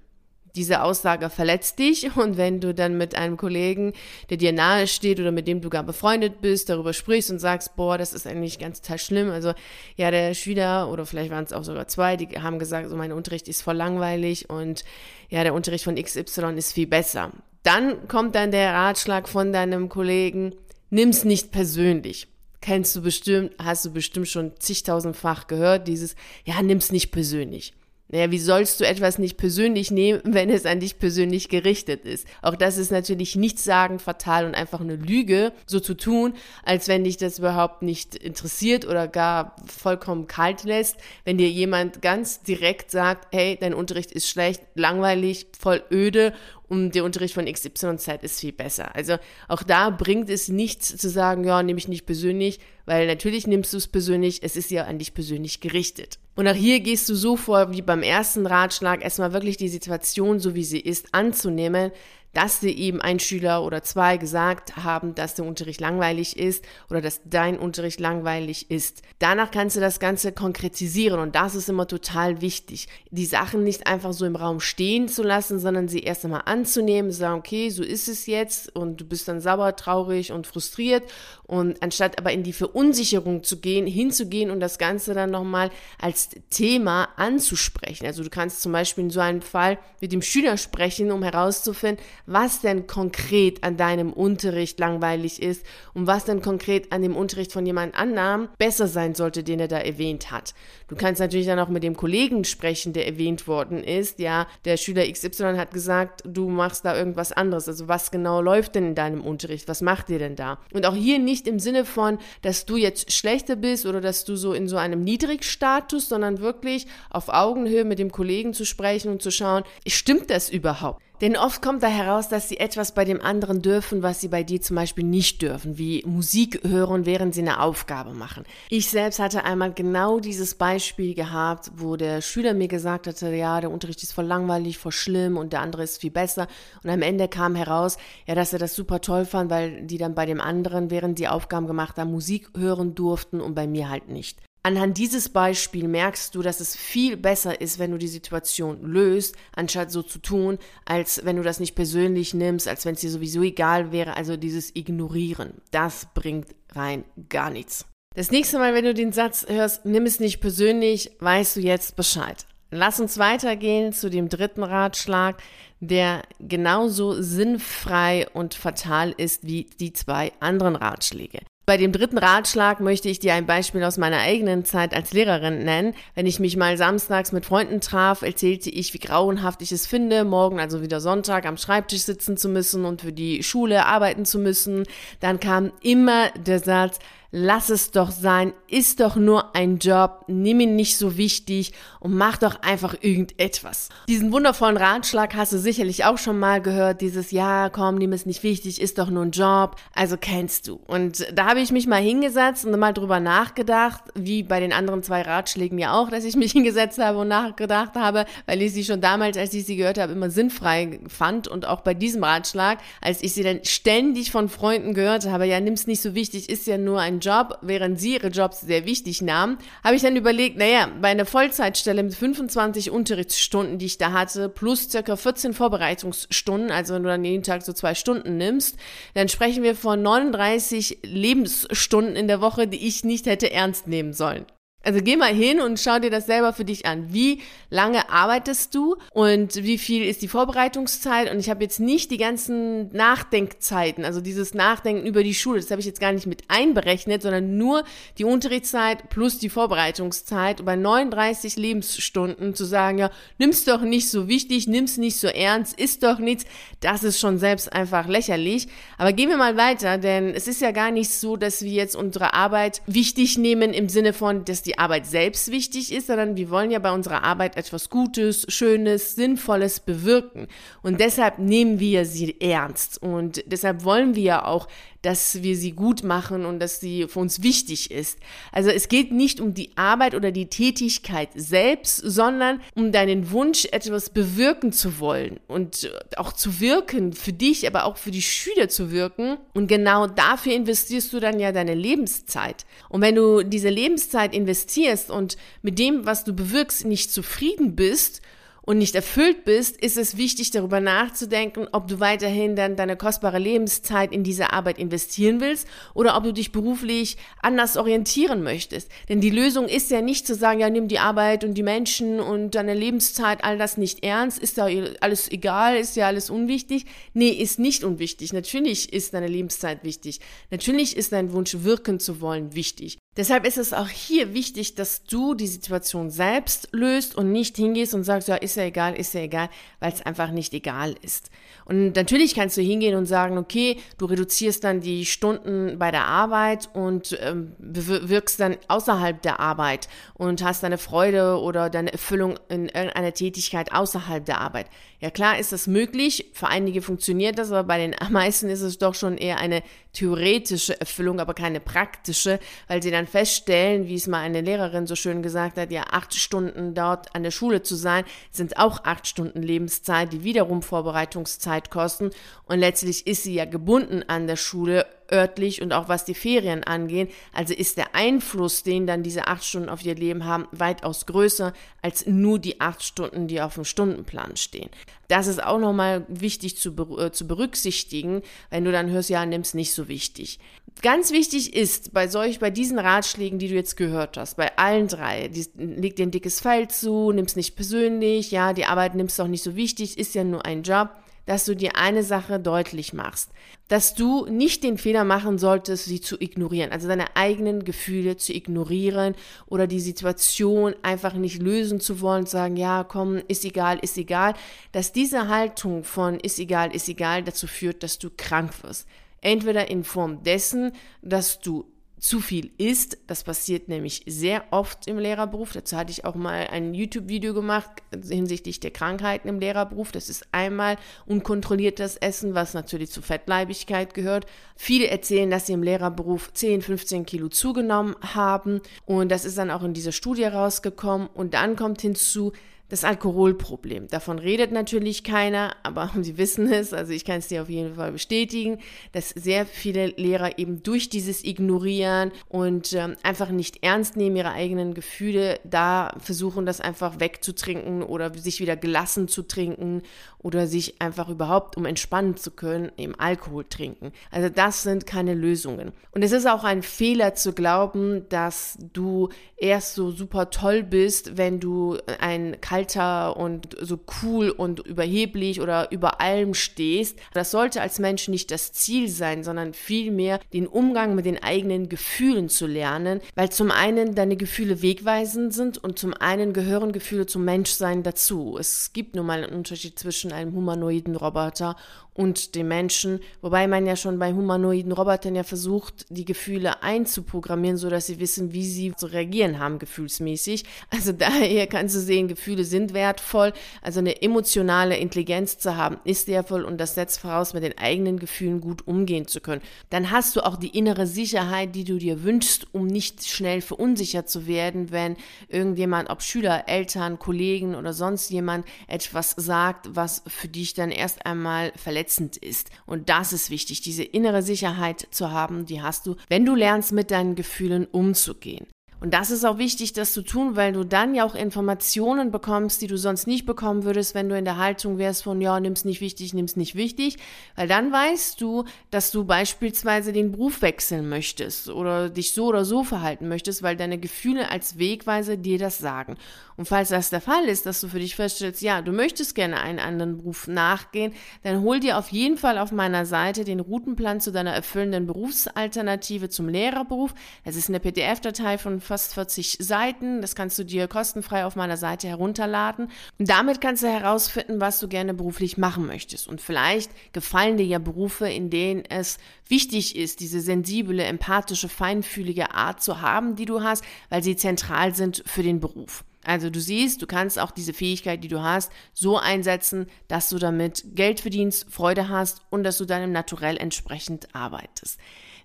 diese 0.57 0.83
Aussage 0.83 1.31
verletzt 1.31 1.79
dich 1.79 2.17
und 2.17 2.37
wenn 2.37 2.61
du 2.61 2.75
dann 2.75 2.99
mit 2.99 3.15
einem 3.15 3.37
Kollegen, 3.37 3.93
der 4.31 4.37
dir 4.37 4.53
nahe 4.53 4.87
steht 4.87 5.21
oder 5.21 5.33
mit 5.33 5.47
dem 5.47 5.61
du 5.61 5.71
gar 5.71 5.83
befreundet 5.83 6.41
bist, 6.41 6.69
darüber 6.69 6.93
sprichst 6.93 7.31
und 7.31 7.39
sagst, 7.39 7.77
boah, 7.77 7.99
das 7.99 8.13
ist 8.13 8.27
eigentlich 8.27 8.59
ganz 8.59 8.81
total 8.81 8.99
schlimm. 8.99 9.31
Also 9.31 9.53
ja, 9.97 10.11
der 10.11 10.35
Schüler 10.35 10.91
oder 10.91 11.07
vielleicht 11.07 11.31
waren 11.31 11.45
es 11.45 11.53
auch 11.53 11.65
sogar 11.65 11.87
zwei, 11.89 12.17
die 12.17 12.27
haben 12.41 12.59
gesagt, 12.59 12.89
so 12.91 12.97
mein 12.97 13.13
Unterricht 13.13 13.49
ist 13.49 13.63
voll 13.63 13.77
langweilig 13.77 14.51
und 14.51 14.85
ja, 15.29 15.45
der 15.45 15.55
Unterricht 15.55 15.85
von 15.85 15.95
XY 15.95 16.55
ist 16.57 16.73
viel 16.73 16.87
besser. 16.87 17.33
Dann 17.63 18.09
kommt 18.09 18.35
dann 18.35 18.51
der 18.51 18.73
Ratschlag 18.73 19.29
von 19.29 19.53
deinem 19.53 19.89
Kollegen, 19.89 20.55
nimm's 20.91 21.25
nicht 21.25 21.53
persönlich 21.53 22.29
kennst 22.67 22.97
du 22.97 23.01
bestimmt, 23.03 23.53
hast 23.63 23.85
du 23.85 23.93
bestimmt 23.93 24.27
schon 24.27 24.53
zigtausendfach 24.59 25.47
gehört, 25.47 25.87
dieses, 25.87 26.17
ja, 26.45 26.61
nimm's 26.63 26.91
nicht 26.91 27.13
persönlich. 27.13 27.75
Naja, 28.09 28.31
wie 28.31 28.39
sollst 28.39 28.79
du 28.81 28.87
etwas 28.87 29.19
nicht 29.19 29.37
persönlich 29.37 29.91
nehmen, 29.91 30.21
wenn 30.25 30.51
es 30.51 30.65
an 30.65 30.81
dich 30.81 30.99
persönlich 30.99 31.49
gerichtet 31.49 32.05
ist? 32.05 32.27
Auch 32.41 32.55
das 32.55 32.79
ist 32.79 32.93
natürlich 32.93 33.37
nichts 33.37 33.65
sagen, 33.65 33.99
fatal 33.99 34.47
und 34.47 34.55
einfach 34.55 34.81
eine 34.81 34.97
Lüge, 34.97 35.53
so 35.67 35.81
zu 35.81 35.95
tun, 35.95 36.35
als 36.65 36.89
wenn 36.89 37.05
dich 37.05 37.17
das 37.17 37.39
überhaupt 37.39 37.83
nicht 37.83 38.15
interessiert 38.15 38.87
oder 38.87 39.09
gar 39.09 39.57
vollkommen 39.67 40.27
kalt 40.27 40.65
lässt. 40.65 40.97
Wenn 41.25 41.39
dir 41.39 41.49
jemand 41.49 42.01
ganz 42.01 42.43
direkt 42.43 42.91
sagt, 42.91 43.29
hey, 43.35 43.59
dein 43.61 43.75
Unterricht 43.75 44.13
ist 44.13 44.29
schlecht, 44.29 44.63
langweilig, 44.75 45.47
voll 45.59 45.83
öde 45.91 46.33
und 46.69 46.95
der 46.95 47.05
Unterricht 47.05 47.35
von 47.35 47.47
XYZ 47.47 48.09
ist 48.23 48.41
viel 48.41 48.53
besser. 48.53 48.95
Also 48.95 49.17
auch 49.49 49.63
da 49.63 49.91
bringt 49.91 50.31
es 50.31 50.49
nichts 50.49 50.97
zu 50.97 51.09
sagen, 51.09 51.45
ja, 51.45 51.63
nehme 51.63 51.79
ich 51.79 51.89
nicht 51.89 52.07
persönlich, 52.07 52.61
weil 52.85 53.07
natürlich 53.07 53.47
nimmst 53.47 53.73
du 53.73 53.77
es 53.77 53.87
persönlich, 53.87 54.43
es 54.43 54.57
ist 54.57 54.71
ja 54.71 54.85
an 54.85 54.99
dich 54.99 55.15
persönlich 55.15 55.61
gerichtet. 55.61 56.19
Und 56.35 56.47
auch 56.47 56.55
hier 56.55 56.81
gehst 56.81 57.09
du 57.09 57.15
so 57.15 57.37
vor 57.37 57.73
wie 57.73 57.83
beim 57.83 58.03
ersten 58.03 58.47
Ratschlag, 58.47 59.03
erstmal 59.03 59.33
wirklich 59.33 59.57
die 59.57 59.69
Situation, 59.69 60.39
so 60.39 60.55
wie 60.55 60.65
sie 60.65 60.81
ist, 60.81 61.09
anzunehmen, 61.13 61.93
dass 62.37 62.61
dir 62.61 62.77
eben 62.77 63.01
ein 63.01 63.19
Schüler 63.19 63.65
oder 63.65 63.83
zwei 63.83 64.19
gesagt 64.19 64.77
haben, 64.77 65.15
dass 65.15 65.35
der 65.35 65.47
Unterricht 65.47 65.81
langweilig 65.81 66.37
ist 66.37 66.67
oder 66.91 67.01
dass 67.01 67.23
dein 67.25 67.59
Unterricht 67.59 67.99
langweilig 67.99 68.71
ist. 68.71 69.01
Danach 69.19 69.51
kannst 69.51 69.77
du 69.77 69.81
das 69.81 70.01
Ganze 70.01 70.33
konkretisieren 70.33 71.19
und 71.19 71.35
das 71.35 71.55
ist 71.55 71.71
immer 71.71 71.89
total 71.89 72.43
wichtig. 72.43 72.89
Die 73.11 73.25
Sachen 73.25 73.65
nicht 73.65 73.87
einfach 73.87 74.13
so 74.13 74.27
im 74.27 74.37
Raum 74.37 74.61
stehen 74.61 75.09
zu 75.09 75.23
lassen, 75.23 75.59
sondern 75.59 75.89
sie 75.89 76.01
erst 76.01 76.27
einmal 76.27 76.43
anzunehmen, 76.45 77.11
sagen, 77.11 77.39
okay, 77.39 77.71
so 77.71 77.83
ist 77.83 78.07
es 78.07 78.27
jetzt 78.27 78.77
und 78.77 79.01
du 79.01 79.07
bist 79.07 79.27
dann 79.29 79.41
sauer, 79.41 79.75
traurig 79.75 80.31
und 80.31 80.47
frustriert 80.47 81.05
und 81.45 81.83
anstatt 81.83 82.19
aber 82.19 82.33
in 82.33 82.43
die 82.43 82.53
Verunsicherung 82.53 83.45
zu 83.45 83.61
gehen, 83.61 83.87
hinzugehen 83.87 84.51
und 84.51 84.61
das 84.61 84.77
Ganze 84.77 85.15
dann 85.15 85.31
nochmal 85.31 85.71
als 85.99 86.29
Thema 86.51 87.09
anzusprechen. 87.17 88.05
Also 88.05 88.23
du 88.23 88.29
kannst 88.29 88.61
zum 88.61 88.73
Beispiel 88.73 89.05
in 89.05 89.11
so 89.11 89.21
einem 89.21 89.41
Fall 89.41 89.79
mit 90.03 90.13
dem 90.13 90.21
Schüler 90.21 90.59
sprechen, 90.59 91.11
um 91.11 91.23
herauszufinden, 91.23 92.05
was 92.27 92.61
denn 92.61 92.87
konkret 92.87 93.65
an 93.65 93.77
deinem 93.77 94.13
Unterricht 94.13 94.79
langweilig 94.79 95.43
ist 95.43 95.65
und 95.95 96.07
was 96.07 96.25
denn 96.25 96.43
konkret 96.43 96.93
an 96.93 97.03
dem 97.03 97.17
Unterricht 97.17 97.53
von 97.53 97.65
jemand 97.65 97.95
anderem 97.95 98.49
besser 98.59 98.89
sein 98.89 99.15
sollte, 99.15 99.43
den 99.43 99.61
er 99.61 99.69
da 99.69 99.79
erwähnt 99.79 100.31
hat. 100.31 100.55
Du 100.89 100.97
kannst 100.97 101.21
natürlich 101.21 101.47
dann 101.47 101.59
auch 101.59 101.69
mit 101.69 101.83
dem 101.83 101.97
Kollegen 101.97 102.45
sprechen, 102.45 102.93
der 102.93 103.07
erwähnt 103.07 103.49
worden 103.49 103.83
ist. 103.83 104.19
Ja, 104.19 104.47
der 104.65 104.77
Schüler 104.77 105.11
XY 105.11 105.57
hat 105.57 105.73
gesagt, 105.73 106.23
du 106.25 106.49
machst 106.49 106.85
da 106.85 106.97
irgendwas 106.97 107.33
anderes. 107.33 107.69
Also 107.69 107.89
was 107.89 108.11
genau 108.11 108.41
läuft 108.41 108.75
denn 108.75 108.89
in 108.89 108.95
deinem 108.95 109.23
Unterricht? 109.23 109.69
Was 109.69 109.83
macht 109.83 110.11
ihr 110.11 110.19
denn 110.19 110.37
da? 110.37 110.59
Und 110.73 110.87
auch 110.87 110.95
hier 110.95 111.19
nicht 111.19 111.47
im 111.47 111.59
Sinne 111.59 111.85
von, 111.85 112.19
dass 112.43 112.67
du 112.67 112.77
jetzt 112.77 113.13
schlechter 113.13 113.57
bist 113.57 113.87
oder 113.87 114.01
dass 114.01 114.25
du 114.25 114.37
so 114.37 114.53
in 114.53 114.69
so 114.69 114.77
einem 114.77 115.03
Niedrigstatus, 115.03 116.09
sondern 116.09 116.41
wirklich 116.41 116.87
auf 117.11 117.29
Augenhöhe 117.29 117.85
mit 117.85 117.99
dem 117.99 118.13
Kollegen 118.13 118.55
zu 118.55 118.65
sprechen 118.65 119.11
und 119.11 119.23
zu 119.23 119.31
schauen, 119.31 119.65
stimmt 119.87 120.31
das 120.31 120.49
überhaupt? 120.49 121.03
Denn 121.23 121.37
oft 121.37 121.63
kommt 121.63 121.83
da 121.83 121.87
heraus, 121.87 122.29
dass 122.29 122.51
sie 122.51 122.59
etwas 122.59 122.93
bei 122.93 123.07
dem 123.07 123.23
anderen 123.23 123.63
dürfen, 123.63 124.03
was 124.03 124.21
sie 124.21 124.29
bei 124.29 124.43
dir 124.43 124.61
zum 124.61 124.77
Beispiel 124.77 125.05
nicht 125.05 125.41
dürfen, 125.41 125.79
wie 125.79 126.03
Musik 126.07 126.61
hören, 126.63 127.07
während 127.07 127.35
sie 127.35 127.41
eine 127.41 127.61
Aufgabe 127.61 128.13
machen. 128.13 128.45
Ich 128.69 128.91
selbst 128.91 129.19
hatte 129.19 129.45
einmal 129.45 129.73
genau 129.73 130.21
dieses 130.21 130.55
Beispiel 130.55 131.15
gehabt, 131.15 131.71
wo 131.77 131.97
der 131.97 132.21
Schüler 132.21 132.53
mir 132.53 132.69
gesagt 132.69 133.07
hatte, 133.07 133.35
ja, 133.35 133.63
der 133.63 133.71
Unterricht 133.71 134.03
ist 134.03 134.13
voll 134.13 134.27
langweilig, 134.27 134.77
voll 134.77 134.93
schlimm 134.93 135.39
und 135.39 135.55
der 135.55 135.63
andere 135.63 135.85
ist 135.85 136.03
viel 136.03 136.11
besser. 136.11 136.49
Und 136.83 136.91
am 136.91 137.01
Ende 137.01 137.29
kam 137.29 137.55
heraus, 137.55 137.97
ja, 138.27 138.35
dass 138.35 138.53
er 138.53 138.59
das 138.59 138.75
super 138.75 139.01
toll 139.01 139.25
fand, 139.25 139.51
weil 139.51 139.87
die 139.87 139.99
dann 139.99 140.15
bei 140.15 140.27
dem 140.27 140.41
anderen, 140.41 140.91
während 140.91 141.19
die 141.19 141.29
Aufgaben 141.29 141.67
gemacht 141.67 141.97
haben, 141.97 142.13
Musik 142.13 142.51
hören 142.55 142.95
durften 142.95 143.41
und 143.41 143.55
bei 143.55 143.67
mir 143.67 143.89
halt 143.89 144.09
nicht. 144.09 144.46
Anhand 144.67 144.99
dieses 144.99 145.29
Beispiels 145.29 145.87
merkst 145.87 146.35
du, 146.35 146.43
dass 146.43 146.59
es 146.59 146.75
viel 146.75 147.17
besser 147.17 147.61
ist, 147.61 147.79
wenn 147.79 147.93
du 147.93 147.99
die 147.99 148.09
Situation 148.09 148.83
löst, 148.83 149.37
anstatt 149.55 149.93
so 149.93 150.03
zu 150.03 150.19
tun, 150.19 150.59
als 150.85 151.25
wenn 151.25 151.37
du 151.37 151.45
das 151.45 151.61
nicht 151.61 151.77
persönlich 151.77 152.35
nimmst, 152.35 152.67
als 152.67 152.85
wenn 152.85 152.95
es 152.95 153.01
dir 153.01 153.11
sowieso 153.11 153.43
egal 153.43 153.93
wäre. 153.93 154.17
Also 154.17 154.37
dieses 154.37 154.75
Ignorieren, 154.75 155.55
das 155.71 156.09
bringt 156.15 156.49
rein 156.75 157.05
gar 157.29 157.51
nichts. 157.51 157.87
Das 158.17 158.33
nächste 158.33 158.59
Mal, 158.59 158.75
wenn 158.75 158.85
du 158.85 158.93
den 158.93 159.13
Satz 159.13 159.47
hörst, 159.49 159.85
nimm 159.85 160.05
es 160.05 160.19
nicht 160.19 160.41
persönlich, 160.41 161.13
weißt 161.21 161.55
du 161.55 161.61
jetzt 161.61 161.95
Bescheid. 161.95 162.45
Lass 162.71 163.01
uns 163.01 163.19
weitergehen 163.19 163.93
zu 163.93 164.11
dem 164.11 164.29
dritten 164.29 164.63
Ratschlag, 164.63 165.41
der 165.81 166.23
genauso 166.41 167.21
sinnfrei 167.21 168.27
und 168.33 168.55
fatal 168.55 169.15
ist 169.17 169.47
wie 169.47 169.69
die 169.79 169.93
zwei 169.93 170.33
anderen 170.41 170.75
Ratschläge. 170.75 171.41
Bei 171.67 171.77
dem 171.77 171.91
dritten 171.91 172.19
Ratschlag 172.19 172.79
möchte 172.79 173.09
ich 173.09 173.19
dir 173.19 173.35
ein 173.35 173.45
Beispiel 173.45 173.83
aus 173.83 173.99
meiner 173.99 174.19
eigenen 174.19 174.65
Zeit 174.65 174.95
als 174.95 175.13
Lehrerin 175.13 175.65
nennen. 175.65 175.95
Wenn 176.15 176.25
ich 176.25 176.39
mich 176.39 176.57
mal 176.57 176.77
samstags 176.77 177.33
mit 177.33 177.45
Freunden 177.45 177.81
traf, 177.81 178.23
erzählte 178.23 178.71
ich, 178.71 178.95
wie 178.95 179.01
grauenhaft 179.01 179.63
ich 179.63 179.73
es 179.73 179.85
finde, 179.85 180.23
morgen, 180.23 180.61
also 180.61 180.81
wieder 180.81 181.01
Sonntag, 181.01 181.45
am 181.45 181.57
Schreibtisch 181.57 182.03
sitzen 182.03 182.37
zu 182.37 182.49
müssen 182.49 182.85
und 182.85 183.01
für 183.01 183.13
die 183.13 183.43
Schule 183.43 183.85
arbeiten 183.85 184.25
zu 184.25 184.39
müssen. 184.39 184.85
Dann 185.19 185.41
kam 185.41 185.73
immer 185.83 186.31
der 186.37 186.61
Satz, 186.61 187.01
lass 187.37 187.69
es 187.69 187.91
doch 187.91 188.11
sein, 188.11 188.55
ist 188.67 189.01
doch 189.01 189.15
nur 189.15 189.55
ein 189.55 189.77
Job, 189.77 190.25
nimm 190.27 190.59
ihn 190.61 190.75
nicht 190.75 190.97
so 190.97 191.19
wichtig 191.19 191.73
und 192.01 192.15
mach 192.15 192.39
doch 192.39 192.63
einfach 192.63 192.97
irgendetwas. 193.03 193.91
Diesen 194.09 194.33
wundervollen 194.33 194.79
Ratschlag 194.79 195.35
hast 195.35 195.53
du 195.53 195.59
sicherlich 195.59 196.07
auch 196.07 196.17
schon 196.17 196.39
mal 196.39 196.63
gehört, 196.63 197.03
dieses 197.03 197.33
Ja, 197.33 197.69
komm, 197.69 197.97
nimm 197.97 198.15
es 198.15 198.25
nicht 198.25 198.43
wichtig, 198.43 198.81
ist 198.81 198.97
doch 198.97 199.11
nur 199.11 199.23
ein 199.23 199.33
Job, 199.33 199.77
also 199.95 200.17
kennst 200.19 200.67
du. 200.67 200.81
Und 200.87 201.27
da 201.35 201.51
habe 201.51 201.61
ich 201.61 201.73
mich 201.73 201.87
mal 201.87 202.01
hingesetzt 202.01 202.65
und 202.65 202.79
mal 202.79 202.95
drüber 202.95 203.21
nachgedacht, 203.21 204.03
wie 204.15 204.43
bei 204.43 204.59
den 204.59 204.73
anderen 204.73 205.03
zwei 205.03 205.21
Ratschlägen 205.21 205.79
ja 205.79 205.93
auch, 205.93 206.09
dass 206.09 206.25
ich 206.25 206.37
mich 206.37 206.53
hingesetzt 206.57 206.99
habe 206.99 207.19
und 207.19 207.29
nachgedacht 207.29 207.97
habe, 207.97 208.25
weil 208.47 208.63
ich 208.63 208.73
sie 208.73 208.85
schon 208.85 209.03
damals, 209.03 209.37
als 209.37 209.53
ich 209.53 209.67
sie 209.67 209.77
gehört 209.77 209.99
habe, 209.99 210.13
immer 210.13 210.31
sinnfrei 210.31 211.01
fand 211.07 211.49
und 211.49 211.67
auch 211.67 211.83
bei 211.83 211.93
diesem 211.93 212.25
Ratschlag, 212.25 212.79
als 213.03 213.23
ich 213.23 213.35
sie 213.35 213.43
dann 213.43 213.61
ständig 213.63 214.31
von 214.31 214.49
Freunden 214.49 214.95
gehört 214.95 215.29
habe, 215.29 215.45
ja, 215.45 215.61
nimm 215.61 215.75
es 215.75 215.87
nicht 215.87 216.01
so 216.01 216.15
wichtig, 216.15 216.49
ist 216.49 216.67
ja 216.67 216.79
nur 216.79 216.99
ein 217.01 217.21
Job, 217.26 217.26
während 217.61 218.01
sie 218.01 218.15
ihre 218.15 218.29
Jobs 218.29 218.61
sehr 218.61 218.87
wichtig 218.87 219.23
nahmen, 219.23 219.59
habe 219.85 219.97
ich 219.97 220.03
dann 220.03 220.17
überlegt, 220.17 220.57
naja, 220.57 220.89
bei 221.01 221.09
einer 221.09 221.27
Vollzeitstelle 221.27 222.03
mit 222.03 222.15
25 222.15 222.91
Unterrichtsstunden, 222.91 223.79
die 223.79 223.87
ich 223.87 223.99
da 223.99 224.13
hatte, 224.13 224.49
plus 224.49 224.91
circa 224.91 225.17
14 225.17 225.53
Vorbereitungsstunden, 225.53 226.71
also 226.71 226.95
wenn 226.95 227.03
du 227.03 227.09
dann 227.09 227.25
jeden 227.25 227.43
Tag 227.43 227.63
so 227.63 227.73
zwei 227.73 227.95
Stunden 227.95 228.37
nimmst, 228.37 228.77
dann 229.15 229.29
sprechen 229.29 229.63
wir 229.63 229.77
von 229.77 230.01
39 230.01 231.01
Lebensstunden 231.03 232.17
in 232.17 232.29
der 232.29 232.41
Woche, 232.41 232.67
die 232.67 232.87
ich 232.87 233.05
nicht 233.05 233.27
hätte 233.27 233.51
ernst 233.51 233.87
nehmen 233.87 234.13
sollen. 234.13 234.47
Also 234.87 235.01
geh 235.03 235.17
mal 235.17 235.35
hin 235.35 235.61
und 235.61 235.81
schau 235.81 235.99
dir 235.99 236.11
das 236.11 236.27
selber 236.27 236.53
für 236.53 236.65
dich 236.65 236.87
an. 236.87 237.13
Wie 237.13 237.41
lange 237.71 238.09
arbeitest 238.09 238.73
du 238.73 238.95
und 239.11 239.57
wie 239.57 239.79
viel 239.79 240.05
ist 240.05 240.23
die 240.23 240.29
Vorbereitungszeit? 240.29 241.29
Und 241.29 241.41
ich 241.41 241.51
habe 241.51 241.65
jetzt 241.65 241.81
nicht 241.81 242.13
die 242.13 242.19
ganzen 242.19 242.93
Nachdenkzeiten, 242.93 244.05
also 244.05 244.21
dieses 244.21 244.55
Nachdenken 244.55 245.05
über 245.05 245.25
die 245.25 245.35
Schule, 245.35 245.59
das 245.59 245.73
habe 245.73 245.81
ich 245.81 245.89
jetzt 245.89 246.01
gar 246.01 246.13
nicht 246.13 246.29
mit 246.29 246.45
einberechnet, 246.47 247.23
sondern 247.23 247.57
nur 247.59 247.83
die 248.19 248.25
Unterrichtszeit 248.25 249.09
plus 249.09 249.41
die 249.41 249.49
Vorbereitungszeit. 249.49 250.61
Und 250.61 250.67
bei 250.67 250.77
39 250.77 251.57
Lebensstunden 251.57 252.55
zu 252.55 252.65
sagen, 252.65 252.99
ja, 252.99 253.11
nimm's 253.39 253.65
doch 253.65 253.81
nicht 253.81 254.09
so 254.09 254.29
wichtig, 254.29 254.69
nimm's 254.69 254.99
nicht 254.99 255.19
so 255.19 255.27
ernst, 255.27 255.77
ist 255.81 256.05
doch 256.05 256.21
nichts, 256.21 256.45
das 256.79 257.03
ist 257.03 257.19
schon 257.19 257.39
selbst 257.39 257.73
einfach 257.73 258.07
lächerlich. 258.07 258.69
Aber 258.99 259.13
gehen 259.13 259.31
wir 259.31 259.37
mal 259.37 259.57
weiter, 259.57 259.99
denn 259.99 260.33
es 260.33 260.47
ist 260.47 260.61
ja 260.61 260.71
gar 260.71 260.93
nicht 260.93 261.11
so, 261.11 261.37
dass 261.37 261.63
wir 261.63 261.73
jetzt 261.73 261.97
unsere 261.97 262.35
Arbeit 262.35 262.83
wichtig 262.87 263.37
nehmen 263.37 263.73
im 263.73 263.89
Sinne 263.89 264.13
von, 264.13 264.45
dass 264.45 264.63
die 264.63 264.76
Arbeit 264.79 265.07
selbst 265.07 265.51
wichtig 265.51 265.93
ist, 265.93 266.07
sondern 266.07 266.37
wir 266.37 266.51
wollen 266.51 266.71
ja 266.71 266.79
bei 266.79 266.93
unserer 266.93 267.25
Arbeit 267.25 267.57
etwas 267.57 267.91
Gutes, 267.91 268.47
Schönes, 268.49 269.15
Sinnvolles 269.15 269.81
bewirken. 269.81 270.49
Und 270.83 271.01
deshalb 271.01 271.39
nehmen 271.39 271.81
wir 271.81 272.05
sie 272.05 272.41
ernst. 272.41 273.03
Und 273.03 273.43
deshalb 273.47 273.85
wollen 273.85 274.15
wir 274.15 274.23
ja 274.23 274.45
auch 274.45 274.69
dass 275.07 275.45
wir 275.45 275.55
sie 275.55 275.71
gut 275.71 276.03
machen 276.03 276.45
und 276.45 276.59
dass 276.59 276.81
sie 276.81 277.07
für 277.07 277.21
uns 277.21 277.45
wichtig 277.45 277.93
ist. 277.93 278.19
Also 278.51 278.71
es 278.71 278.89
geht 278.89 279.13
nicht 279.13 279.41
um 279.41 279.55
die 279.55 279.71
Arbeit 279.77 280.17
oder 280.17 280.33
die 280.33 280.47
Tätigkeit 280.47 281.29
selbst, 281.37 281.99
sondern 281.99 282.61
um 282.75 282.91
deinen 282.91 283.31
Wunsch, 283.31 283.69
etwas 283.71 284.11
bewirken 284.11 284.73
zu 284.73 284.99
wollen 284.99 285.39
und 285.47 285.93
auch 286.17 286.33
zu 286.33 286.59
wirken 286.59 287.13
für 287.13 287.33
dich, 287.33 287.69
aber 287.69 287.85
auch 287.85 287.99
für 287.99 288.11
die 288.11 288.21
Schüler 288.21 288.69
zu 288.69 288.91
wirken. 288.91 289.37
Und 289.55 289.69
genau 289.69 290.09
dafür 290.09 290.55
investierst 290.55 291.13
du 291.13 291.21
dann 291.21 291.39
ja 291.39 291.53
deine 291.53 291.75
Lebenszeit. 291.75 292.67
Und 292.89 293.01
wenn 293.01 293.15
du 293.15 293.45
diese 293.45 293.69
Lebenszeit 293.69 294.35
investierst 294.35 295.09
und 295.09 295.37
mit 295.63 295.79
dem, 295.79 296.05
was 296.05 296.25
du 296.25 296.33
bewirkst, 296.33 296.85
nicht 296.85 297.13
zufrieden 297.13 297.77
bist, 297.77 298.23
und 298.67 298.79
nicht 298.79 298.95
erfüllt 298.95 299.45
bist, 299.45 299.77
ist 299.77 299.97
es 299.97 300.17
wichtig, 300.17 300.51
darüber 300.51 300.81
nachzudenken, 300.81 301.69
ob 301.73 301.87
du 301.87 302.01
weiterhin 302.01 302.57
dann 302.57 302.77
deine 302.77 302.97
kostbare 302.97 303.39
Lebenszeit 303.39 304.13
in 304.13 304.25
diese 304.25 304.53
Arbeit 304.53 304.79
investieren 304.79 305.41
willst 305.41 305.69
oder 305.95 306.17
ob 306.17 306.25
du 306.25 306.33
dich 306.33 306.53
beruflich 306.53 307.17
anders 307.41 307.77
orientieren 307.77 308.43
möchtest. 308.43 308.91
Denn 309.09 309.21
die 309.21 309.31
Lösung 309.31 309.69
ist 309.69 309.91
ja 309.91 310.03
nicht 310.03 310.27
zu 310.27 310.35
sagen, 310.35 310.61
ja, 310.61 310.69
nimm 310.69 310.89
die 310.89 310.99
Arbeit 310.99 311.45
und 311.45 311.55
die 311.55 311.63
Menschen 311.63 312.19
und 312.19 312.57
deine 312.57 312.75
Lebenszeit, 312.75 313.45
all 313.45 313.57
das 313.57 313.77
nicht 313.77 314.05
ernst, 314.05 314.39
ist 314.41 314.59
da 314.59 314.69
alles 315.01 315.31
egal, 315.31 315.77
ist 315.77 315.95
ja 315.95 316.09
alles 316.09 316.29
unwichtig. 316.29 316.87
Nee, 317.15 317.31
ist 317.31 317.61
nicht 317.61 317.85
unwichtig. 317.85 318.33
Natürlich 318.33 318.93
ist 318.93 319.15
deine 319.15 319.29
Lebenszeit 319.29 319.85
wichtig. 319.85 320.21
Natürlich 320.51 320.97
ist 320.97 321.13
dein 321.13 321.33
Wunsch, 321.33 321.57
wirken 321.61 322.01
zu 322.01 322.21
wollen, 322.21 322.55
wichtig. 322.55 322.99
Deshalb 323.17 323.47
ist 323.47 323.57
es 323.57 323.73
auch 323.73 323.89
hier 323.89 324.35
wichtig, 324.35 324.75
dass 324.75 325.05
du 325.05 325.35
die 325.35 325.47
Situation 325.47 326.11
selbst 326.11 326.69
löst 326.73 327.17
und 327.17 327.33
nicht 327.33 327.57
hingehst 327.57 327.95
und 327.95 328.05
sagst, 328.05 328.29
ja, 328.29 328.35
ist 328.35 328.57
ja 328.57 328.65
egal, 328.65 328.95
ist 328.95 329.15
ja 329.15 329.23
egal, 329.23 329.49
weil 329.81 329.91
es 329.91 330.03
einfach 330.03 330.31
nicht 330.31 330.53
egal 330.53 330.97
ist. 331.01 331.31
Und 331.65 331.97
natürlich 331.97 332.35
kannst 332.35 332.59
du 332.59 332.61
hingehen 332.61 332.95
und 332.95 333.07
sagen, 333.07 333.39
okay, 333.39 333.79
du 333.97 334.05
reduzierst 334.05 334.63
dann 334.63 334.81
die 334.81 335.07
Stunden 335.07 335.79
bei 335.79 335.91
der 335.91 336.05
Arbeit 336.05 336.69
und 336.75 337.19
ähm, 337.23 337.53
wirkst 337.59 338.39
dann 338.39 338.57
außerhalb 338.69 339.21
der 339.23 339.41
Arbeit 339.41 339.89
und 340.15 340.45
hast 340.45 340.63
deine 340.63 340.79
Freude 340.79 341.41
oder 341.41 341.71
deine 341.71 341.93
Erfüllung 341.93 342.39
in 342.51 342.69
irgendeiner 342.69 343.15
Tätigkeit 343.15 343.73
außerhalb 343.73 344.27
der 344.27 344.43
Arbeit. 344.43 344.67
Ja 345.01 345.11
klar 345.11 345.39
ist 345.39 345.53
das 345.53 345.67
möglich, 345.67 346.31
für 346.33 346.49
einige 346.49 346.83
funktioniert 346.83 347.39
das, 347.39 347.51
aber 347.51 347.65
bei 347.65 347.79
den 347.79 347.97
meisten 348.11 348.49
ist 348.49 348.61
es 348.61 348.79
doch 348.79 348.95
schon 348.95 349.17
eher 349.19 349.39
eine 349.39 349.63
theoretische 349.93 350.79
Erfüllung, 350.79 351.21
aber 351.21 351.35
keine 351.35 351.61
praktische, 351.61 352.39
weil 352.69 352.83
sie 352.83 352.91
dann 352.91 353.06
feststellen, 353.07 353.89
wie 353.89 353.95
es 353.95 354.07
mal 354.07 354.21
eine 354.21 354.41
Lehrerin 354.41 354.87
so 354.87 354.95
schön 354.95 355.23
gesagt 355.23 355.57
hat, 355.57 355.71
ja, 355.71 355.85
acht 355.91 356.15
Stunden 356.15 356.75
dort 356.75 357.15
an 357.15 357.23
der 357.23 357.31
Schule 357.31 357.63
zu 357.63 357.75
sein, 357.75 358.05
sind 358.31 358.59
auch 358.59 358.85
acht 358.85 359.07
Stunden 359.07 359.43
Lebenszeit, 359.43 360.13
die 360.13 360.25
wiederum 360.25 360.63
Vorbereitungszeit 360.63 361.71
kosten. 361.71 362.11
Und 362.47 362.59
letztlich 362.59 363.07
ist 363.07 363.23
sie 363.23 363.35
ja 363.35 363.45
gebunden 363.45 364.05
an 364.07 364.27
der 364.27 364.37
Schule 364.37 364.87
örtlich 365.11 365.63
und 365.63 365.73
auch 365.73 365.89
was 365.89 366.05
die 366.05 366.15
Ferien 366.15 366.65
angehen. 366.65 367.09
Also 367.33 367.55
ist 367.55 367.77
der 367.77 367.95
Einfluss, 367.95 368.63
den 368.63 368.87
dann 368.87 369.03
diese 369.03 369.27
acht 369.27 369.45
Stunden 369.45 369.69
auf 369.69 369.85
ihr 369.85 369.95
Leben 369.95 370.25
haben, 370.25 370.47
weitaus 370.53 371.07
größer 371.07 371.53
als 371.83 372.07
nur 372.07 372.39
die 372.39 372.61
acht 372.61 372.83
Stunden, 372.83 373.29
die 373.29 373.41
auf 373.41 373.55
dem 373.55 373.65
Stundenplan 373.65 374.37
stehen. 374.37 374.71
Das 375.09 375.27
ist 375.27 375.43
auch 375.43 375.59
nochmal 375.59 376.05
wichtig 376.09 376.57
zu, 376.57 376.75
äh, 376.99 377.13
zu 377.13 377.27
berücksichtigen, 377.29 378.23
wenn 378.51 378.65
du 378.65 378.73
dann 378.73 378.91
hörst, 378.91 379.09
ja, 379.09 379.25
nimm's 379.25 379.55
nicht 379.55 379.73
so 379.73 379.89
wichtig. 379.89 380.41
Ganz 380.83 381.13
wichtig 381.13 381.55
ist 381.55 381.95
bei 381.95 382.09
solch, 382.09 382.39
bei 382.39 382.51
diesen 382.51 382.79
Ratschlägen, 382.79 383.39
die 383.39 383.49
du 383.49 383.55
jetzt 383.55 383.77
gehört 383.77 384.17
hast, 384.17 384.37
bei 384.37 384.59
allen 384.59 384.89
drei, 384.89 385.29
die, 385.29 385.47
leg 385.57 385.97
dir 385.97 386.07
ein 386.07 386.11
dickes 386.11 386.41
Pfeil 386.41 386.69
zu, 386.69 387.13
nimm's 387.13 387.37
nicht 387.37 387.57
persönlich, 387.57 388.31
ja, 388.31 388.53
die 388.53 388.67
Arbeit 388.67 388.95
nimmst 388.95 389.19
du 389.19 389.23
auch 389.23 389.29
nicht 389.29 389.43
so 389.43 389.57
wichtig, 389.57 389.97
ist 389.97 390.15
ja 390.15 390.25
nur 390.25 390.45
ein 390.45 390.63
Job 390.63 390.91
dass 391.27 391.45
du 391.45 391.55
dir 391.55 391.77
eine 391.77 392.03
Sache 392.03 392.41
deutlich 392.41 392.93
machst, 392.93 393.31
dass 393.69 393.95
du 393.95 394.27
nicht 394.27 394.63
den 394.63 394.79
Fehler 394.79 395.05
machen 395.05 395.39
solltest, 395.39 395.85
sie 395.85 396.01
zu 396.01 396.21
ignorieren, 396.21 396.73
also 396.73 396.89
deine 396.89 397.17
eigenen 397.17 397.65
Gefühle 397.65 398.17
zu 398.17 398.33
ignorieren 398.33 399.15
oder 399.47 399.67
die 399.67 399.81
Situation 399.81 400.75
einfach 400.83 401.15
nicht 401.15 401.43
lösen 401.43 401.81
zu 401.81 402.01
wollen, 402.01 402.27
sagen, 402.27 402.57
ja, 402.57 402.85
komm, 402.85 403.21
ist 403.29 403.45
egal, 403.45 403.79
ist 403.81 403.99
egal, 403.99 404.35
dass 404.73 404.93
diese 404.93 405.29
Haltung 405.29 405.85
von 405.85 406.19
ist 406.19 406.39
egal, 406.39 406.75
ist 406.75 406.89
egal 406.89 407.25
dazu 407.25 407.47
führt, 407.47 407.83
dass 407.83 407.99
du 407.99 408.11
krank 408.17 408.63
wirst. 408.63 408.87
Entweder 409.21 409.69
in 409.69 409.83
Form 409.83 410.23
dessen, 410.23 410.73
dass 411.03 411.41
du 411.41 411.67
zu 411.99 412.21
viel 412.21 412.51
isst. 412.59 412.99
Das 413.07 413.25
passiert 413.25 413.69
nämlich 413.69 414.03
sehr 414.07 414.45
oft 414.51 414.87
im 414.87 414.99
Lehrerberuf. 414.99 415.53
Dazu 415.53 415.77
hatte 415.77 415.91
ich 415.91 416.05
auch 416.05 416.15
mal 416.15 416.49
ein 416.51 416.75
YouTube-Video 416.75 417.33
gemacht 417.35 417.71
hinsichtlich 418.09 418.61
der 418.61 418.71
Krankheiten 418.71 419.29
im 419.29 419.41
Lehrerberuf. 419.41 419.93
Das 419.93 420.09
ist 420.09 420.27
einmal 420.33 420.77
unkontrolliertes 421.07 421.97
Essen, 421.97 422.35
was 422.35 422.55
natürlich 422.55 422.91
zu 422.91 423.03
Fettleibigkeit 423.03 423.95
gehört. 423.95 424.27
Viele 424.57 424.89
erzählen, 424.89 425.31
dass 425.31 425.47
sie 425.47 425.55
im 425.55 425.63
Lehrerberuf 425.63 426.33
10, 426.33 426.63
15 426.63 427.07
Kilo 427.07 427.29
zugenommen 427.29 427.97
haben. 428.01 428.61
Und 428.85 429.11
das 429.11 429.25
ist 429.25 429.39
dann 429.39 429.51
auch 429.51 429.63
in 429.63 429.75
dieser 429.75 429.93
Studie 429.93 430.25
rausgekommen. 430.25 431.09
Und 431.15 431.35
dann 431.35 431.57
kommt 431.57 431.81
hinzu, 431.81 432.33
das 432.69 432.85
Alkoholproblem. 432.85 433.89
Davon 433.89 434.19
redet 434.19 434.53
natürlich 434.53 435.05
keiner, 435.05 435.55
aber 435.63 435.91
Sie 436.01 436.19
wissen 436.19 436.53
es, 436.53 436.73
also 436.73 436.93
ich 436.93 437.05
kann 437.05 437.19
es 437.19 437.29
dir 437.29 437.43
auf 437.43 437.49
jeden 437.49 437.75
Fall 437.75 437.93
bestätigen, 437.93 438.59
dass 438.93 439.11
sehr 439.11 439.47
viele 439.47 439.87
Lehrer 439.89 440.39
eben 440.39 440.63
durch 440.63 440.89
dieses 440.89 441.25
Ignorieren 441.25 442.13
und 442.29 442.73
ähm, 442.73 442.97
einfach 443.03 443.31
nicht 443.31 443.63
ernst 443.63 443.97
nehmen 443.97 444.17
ihre 444.17 444.33
eigenen 444.33 444.75
Gefühle, 444.75 445.41
da 445.45 445.95
versuchen, 445.99 446.47
das 446.47 446.61
einfach 446.61 447.01
wegzutrinken 447.01 447.83
oder 447.83 448.13
sich 448.15 448.41
wieder 448.41 448.57
gelassen 448.57 449.09
zu 449.09 449.23
trinken 449.23 449.83
oder 450.19 450.47
sich 450.47 450.81
einfach 450.81 451.09
überhaupt, 451.09 451.57
um 451.57 451.67
entspannen 451.67 452.17
zu 452.17 452.33
können, 452.33 452.73
eben 452.77 452.95
Alkohol 452.97 453.45
trinken. 453.45 453.93
Also 454.11 454.29
das 454.29 454.65
sind 454.65 454.87
keine 454.87 455.15
Lösungen. 455.15 455.73
Und 455.93 456.03
es 456.03 456.13
ist 456.13 456.27
auch 456.27 456.43
ein 456.43 456.63
Fehler 456.63 457.15
zu 457.15 457.33
glauben, 457.33 458.09
dass 458.09 458.59
du 458.73 459.11
erst 459.37 459.75
so 459.75 459.93
super 459.93 460.31
toll 460.31 460.63
bist, 460.63 461.17
wenn 461.17 461.39
du 461.39 461.79
ein 462.01 462.41
kalter 462.57 463.17
und 463.17 463.57
so 463.61 463.79
cool 464.03 464.31
und 464.31 464.61
überheblich 464.61 465.41
oder 465.41 465.71
über 465.73 466.01
allem 466.01 466.35
stehst. 466.35 466.99
Das 467.13 467.31
sollte 467.31 467.61
als 467.61 467.79
Mensch 467.79 468.09
nicht 468.09 468.31
das 468.31 468.53
Ziel 468.53 468.89
sein, 468.89 469.25
sondern 469.25 469.53
vielmehr 469.53 470.21
den 470.33 470.47
Umgang 470.47 470.95
mit 470.95 471.05
den 471.05 471.23
eigenen 471.23 471.69
Gefühlen 471.69 472.29
zu 472.29 472.47
lernen, 472.47 473.01
weil 473.15 473.31
zum 473.31 473.51
einen 473.51 473.95
deine 473.95 474.17
Gefühle 474.17 474.63
wegweisend 474.63 475.35
sind 475.35 475.63
und 475.63 475.79
zum 475.79 475.93
einen 475.95 476.33
gehören 476.33 476.73
Gefühle 476.73 477.07
zum 477.07 477.25
Menschsein 477.25 477.83
dazu. 477.83 478.37
Es 478.39 478.73
gibt 478.73 478.97
nun 478.97 479.07
mal 479.07 479.23
einen 479.23 479.37
Unterschied 479.37 479.79
zwischen 479.79 480.13
einem 480.13 480.35
humanoiden 480.35 480.97
Roboter 480.97 481.57
und 481.97 482.35
dem 482.35 482.49
Menschen, 482.49 483.01
wobei 483.23 483.49
man 483.49 483.67
ja 483.67 483.75
schon 483.75 483.99
bei 483.99 484.13
humanoiden 484.13 484.73
Robotern 484.73 485.15
ja 485.15 485.25
versucht, 485.25 485.87
die 485.89 486.05
Gefühle 486.05 486.63
einzuprogrammieren, 486.63 487.57
sodass 487.57 487.87
sie 487.87 487.99
wissen, 487.99 488.33
wie 488.33 488.45
sie 488.45 488.75
zu 488.77 488.87
reagieren 488.87 489.39
haben, 489.39 489.59
gefühlsmäßig. 489.59 490.45
Also 490.71 490.93
daher 490.99 491.47
kannst 491.47 491.75
du 491.75 491.81
sehen, 491.81 492.09
Gefühle 492.09 492.45
sind 492.47 492.73
wertvoll. 492.73 493.33
Also 493.63 493.81
eine 493.81 494.03
emotionale 494.03 494.77
Intelligenz 494.77 495.39
zu 495.39 495.57
haben, 495.57 495.79
ist 495.85 496.09
wertvoll 496.09 496.45
und 496.45 496.59
das 496.59 496.75
setzt 496.75 497.01
voraus, 497.01 497.35
mit 497.35 497.43
den 497.43 497.59
eigenen 497.59 497.99
Gefühlen 497.99 498.41
gut 498.41 498.67
umgehen 498.67 499.07
zu 499.07 499.21
können. 499.21 499.43
Dann 499.71 499.91
hast 499.91 500.17
du 500.17 500.25
auch 500.25 500.37
die 500.37 500.57
innere 500.57 500.87
Sicherheit, 500.87 501.55
die 501.55 501.65
du 501.65 501.79
dir 501.79 502.03
wünschst, 502.03 502.47
um 502.53 502.67
nicht 502.67 503.07
schnell 503.07 503.41
verunsichert 503.41 504.09
zu 504.09 504.27
werden, 504.27 504.71
wenn 504.71 504.97
irgendjemand, 505.29 505.91
ob 505.91 506.03
Schüler, 506.03 506.49
Eltern, 506.49 506.99
Kollegen 506.99 507.55
oder 507.55 507.73
sonst 507.73 508.11
jemand 508.11 508.47
etwas 508.69 509.15
sagt, 509.17 509.75
was 509.75 510.03
für 510.07 510.29
dich 510.29 510.55
dann 510.55 510.71
erst 510.71 511.05
einmal 511.07 511.53
verletzend 511.57 512.17
ist. 512.17 512.51
Und 512.67 512.89
das 512.89 513.13
ist 513.13 513.31
wichtig, 513.31 513.61
diese 513.61 513.85
innere 513.85 514.23
Sicherheit 514.23 514.89
zu 514.91 515.11
haben, 515.11 515.47
die 515.47 515.63
hast 515.63 515.87
du, 515.87 515.97
wenn 516.09 516.25
du 516.25 516.35
lernst, 516.35 516.73
mit 516.73 516.91
deinen 516.91 517.15
Gefühlen 517.15 517.67
umzugehen. 517.67 518.47
Und 518.79 518.93
das 518.93 519.11
ist 519.11 519.25
auch 519.25 519.39
wichtig, 519.39 519.73
das 519.73 519.95
zu 519.95 520.03
tun, 520.03 520.37
weil 520.37 520.53
du 520.53 520.63
dann 520.63 520.95
ja 520.95 521.05
auch 521.05 521.15
Informationen 521.15 522.11
bekommst, 522.11 522.61
die 522.61 522.67
du 522.67 522.77
sonst 522.77 523.07
nicht 523.07 523.25
bekommen 523.25 523.65
würdest, 523.65 523.95
wenn 523.95 524.11
du 524.11 524.19
in 524.19 524.27
der 524.27 524.37
Haltung 524.37 524.77
wärst 524.77 525.05
von, 525.05 525.21
ja, 525.23 525.41
nimm's 525.41 525.65
nicht 525.65 525.81
wichtig, 525.81 526.13
nimm's 526.13 526.37
nicht 526.37 526.57
wichtig. 526.57 526.99
Weil 527.37 527.49
dann 527.49 527.73
weißt 527.73 528.21
du, 528.21 528.45
dass 528.71 528.91
du 528.91 529.05
beispielsweise 529.05 529.95
den 529.95 530.13
Beruf 530.13 530.43
wechseln 530.43 530.91
möchtest 530.91 531.49
oder 531.49 531.89
dich 531.89 532.13
so 532.13 532.27
oder 532.27 532.45
so 532.45 532.65
verhalten 532.65 533.09
möchtest, 533.09 533.43
weil 533.43 533.57
deine 533.57 533.79
Gefühle 533.79 534.31
als 534.31 534.59
Wegweiser 534.59 535.17
dir 535.17 535.39
das 535.39 535.57
sagen. 535.57 535.97
Und 536.37 536.47
falls 536.47 536.69
das 536.69 536.91
der 536.91 537.01
Fall 537.01 537.25
ist, 537.25 537.47
dass 537.47 537.61
du 537.61 537.69
für 537.69 537.79
dich 537.79 537.97
feststellst, 537.97 538.43
ja, 538.43 538.61
du 538.63 538.73
möchtest 538.73 539.15
gerne 539.15 539.41
einen 539.41 539.59
anderen 539.59 539.97
Beruf 539.97 540.29
nachgehen, 540.29 540.93
dann 541.23 541.43
hol 541.43 541.61
dir 541.61 541.79
auf 541.79 541.89
jeden 541.89 542.19
Fall 542.19 542.39
auf 542.39 542.53
meiner 542.53 542.85
Seite 542.85 543.25
den 543.25 543.41
Routenplan 543.41 544.01
zu 544.01 544.13
deiner 544.13 544.33
erfüllenden 544.33 544.87
Berufsalternative 544.87 546.09
zum 546.09 546.29
Lehrerberuf. 546.29 546.95
Das 547.25 547.37
ist 547.37 547.49
eine 547.49 547.61
PDF-Datei 547.61 548.39
von 548.39 548.61
fast 548.61 548.95
40 548.95 549.39
Seiten. 549.41 550.01
Das 550.01 550.15
kannst 550.15 550.39
du 550.39 550.45
dir 550.45 550.69
kostenfrei 550.69 551.25
auf 551.25 551.37
meiner 551.37 551.57
Seite 551.57 551.89
herunterladen. 551.89 552.71
Und 552.99 553.09
damit 553.09 553.41
kannst 553.41 553.63
du 553.63 553.69
herausfinden, 553.69 554.41
was 554.41 554.61
du 554.61 554.69
gerne 554.69 554.95
beruflich 554.95 555.39
machen 555.39 555.67
möchtest. 555.67 556.09
Und 556.09 556.21
vielleicht 556.21 556.71
gefallen 556.93 557.37
dir 557.37 557.47
ja 557.47 557.59
Berufe, 557.59 558.09
in 558.09 558.31
denen 558.31 558.65
es 558.65 558.99
wichtig 559.29 559.77
ist, 559.77 560.01
diese 560.01 560.21
sensible, 560.21 560.83
empathische, 560.83 561.49
feinfühlige 561.49 562.35
Art 562.35 562.63
zu 562.63 562.81
haben, 562.81 563.17
die 563.17 563.25
du 563.25 563.43
hast, 563.43 563.65
weil 563.89 564.03
sie 564.03 564.17
zentral 564.17 564.75
sind 564.75 565.03
für 565.07 565.23
den 565.23 565.41
Beruf. 565.41 565.85
Also 566.07 566.31
du 566.31 566.41
siehst, 566.41 566.81
du 566.81 566.87
kannst 566.87 567.19
auch 567.19 567.33
diese 567.33 567.53
Fähigkeit, 567.53 568.05
die 568.05 568.09
du 568.09 568.23
hast, 568.23 568.53
so 568.73 568.97
einsetzen, 568.97 569.67
dass 569.89 570.09
du 570.09 570.19
damit 570.19 570.65
Geld 570.75 571.01
verdienst, 571.01 571.47
Freude 571.51 571.89
hast 571.89 572.23
und 572.31 572.45
dass 572.45 572.59
du 572.59 572.65
deinem 572.65 572.93
Naturell 572.93 573.37
entsprechend 573.37 574.15
arbeitest. 574.15 574.79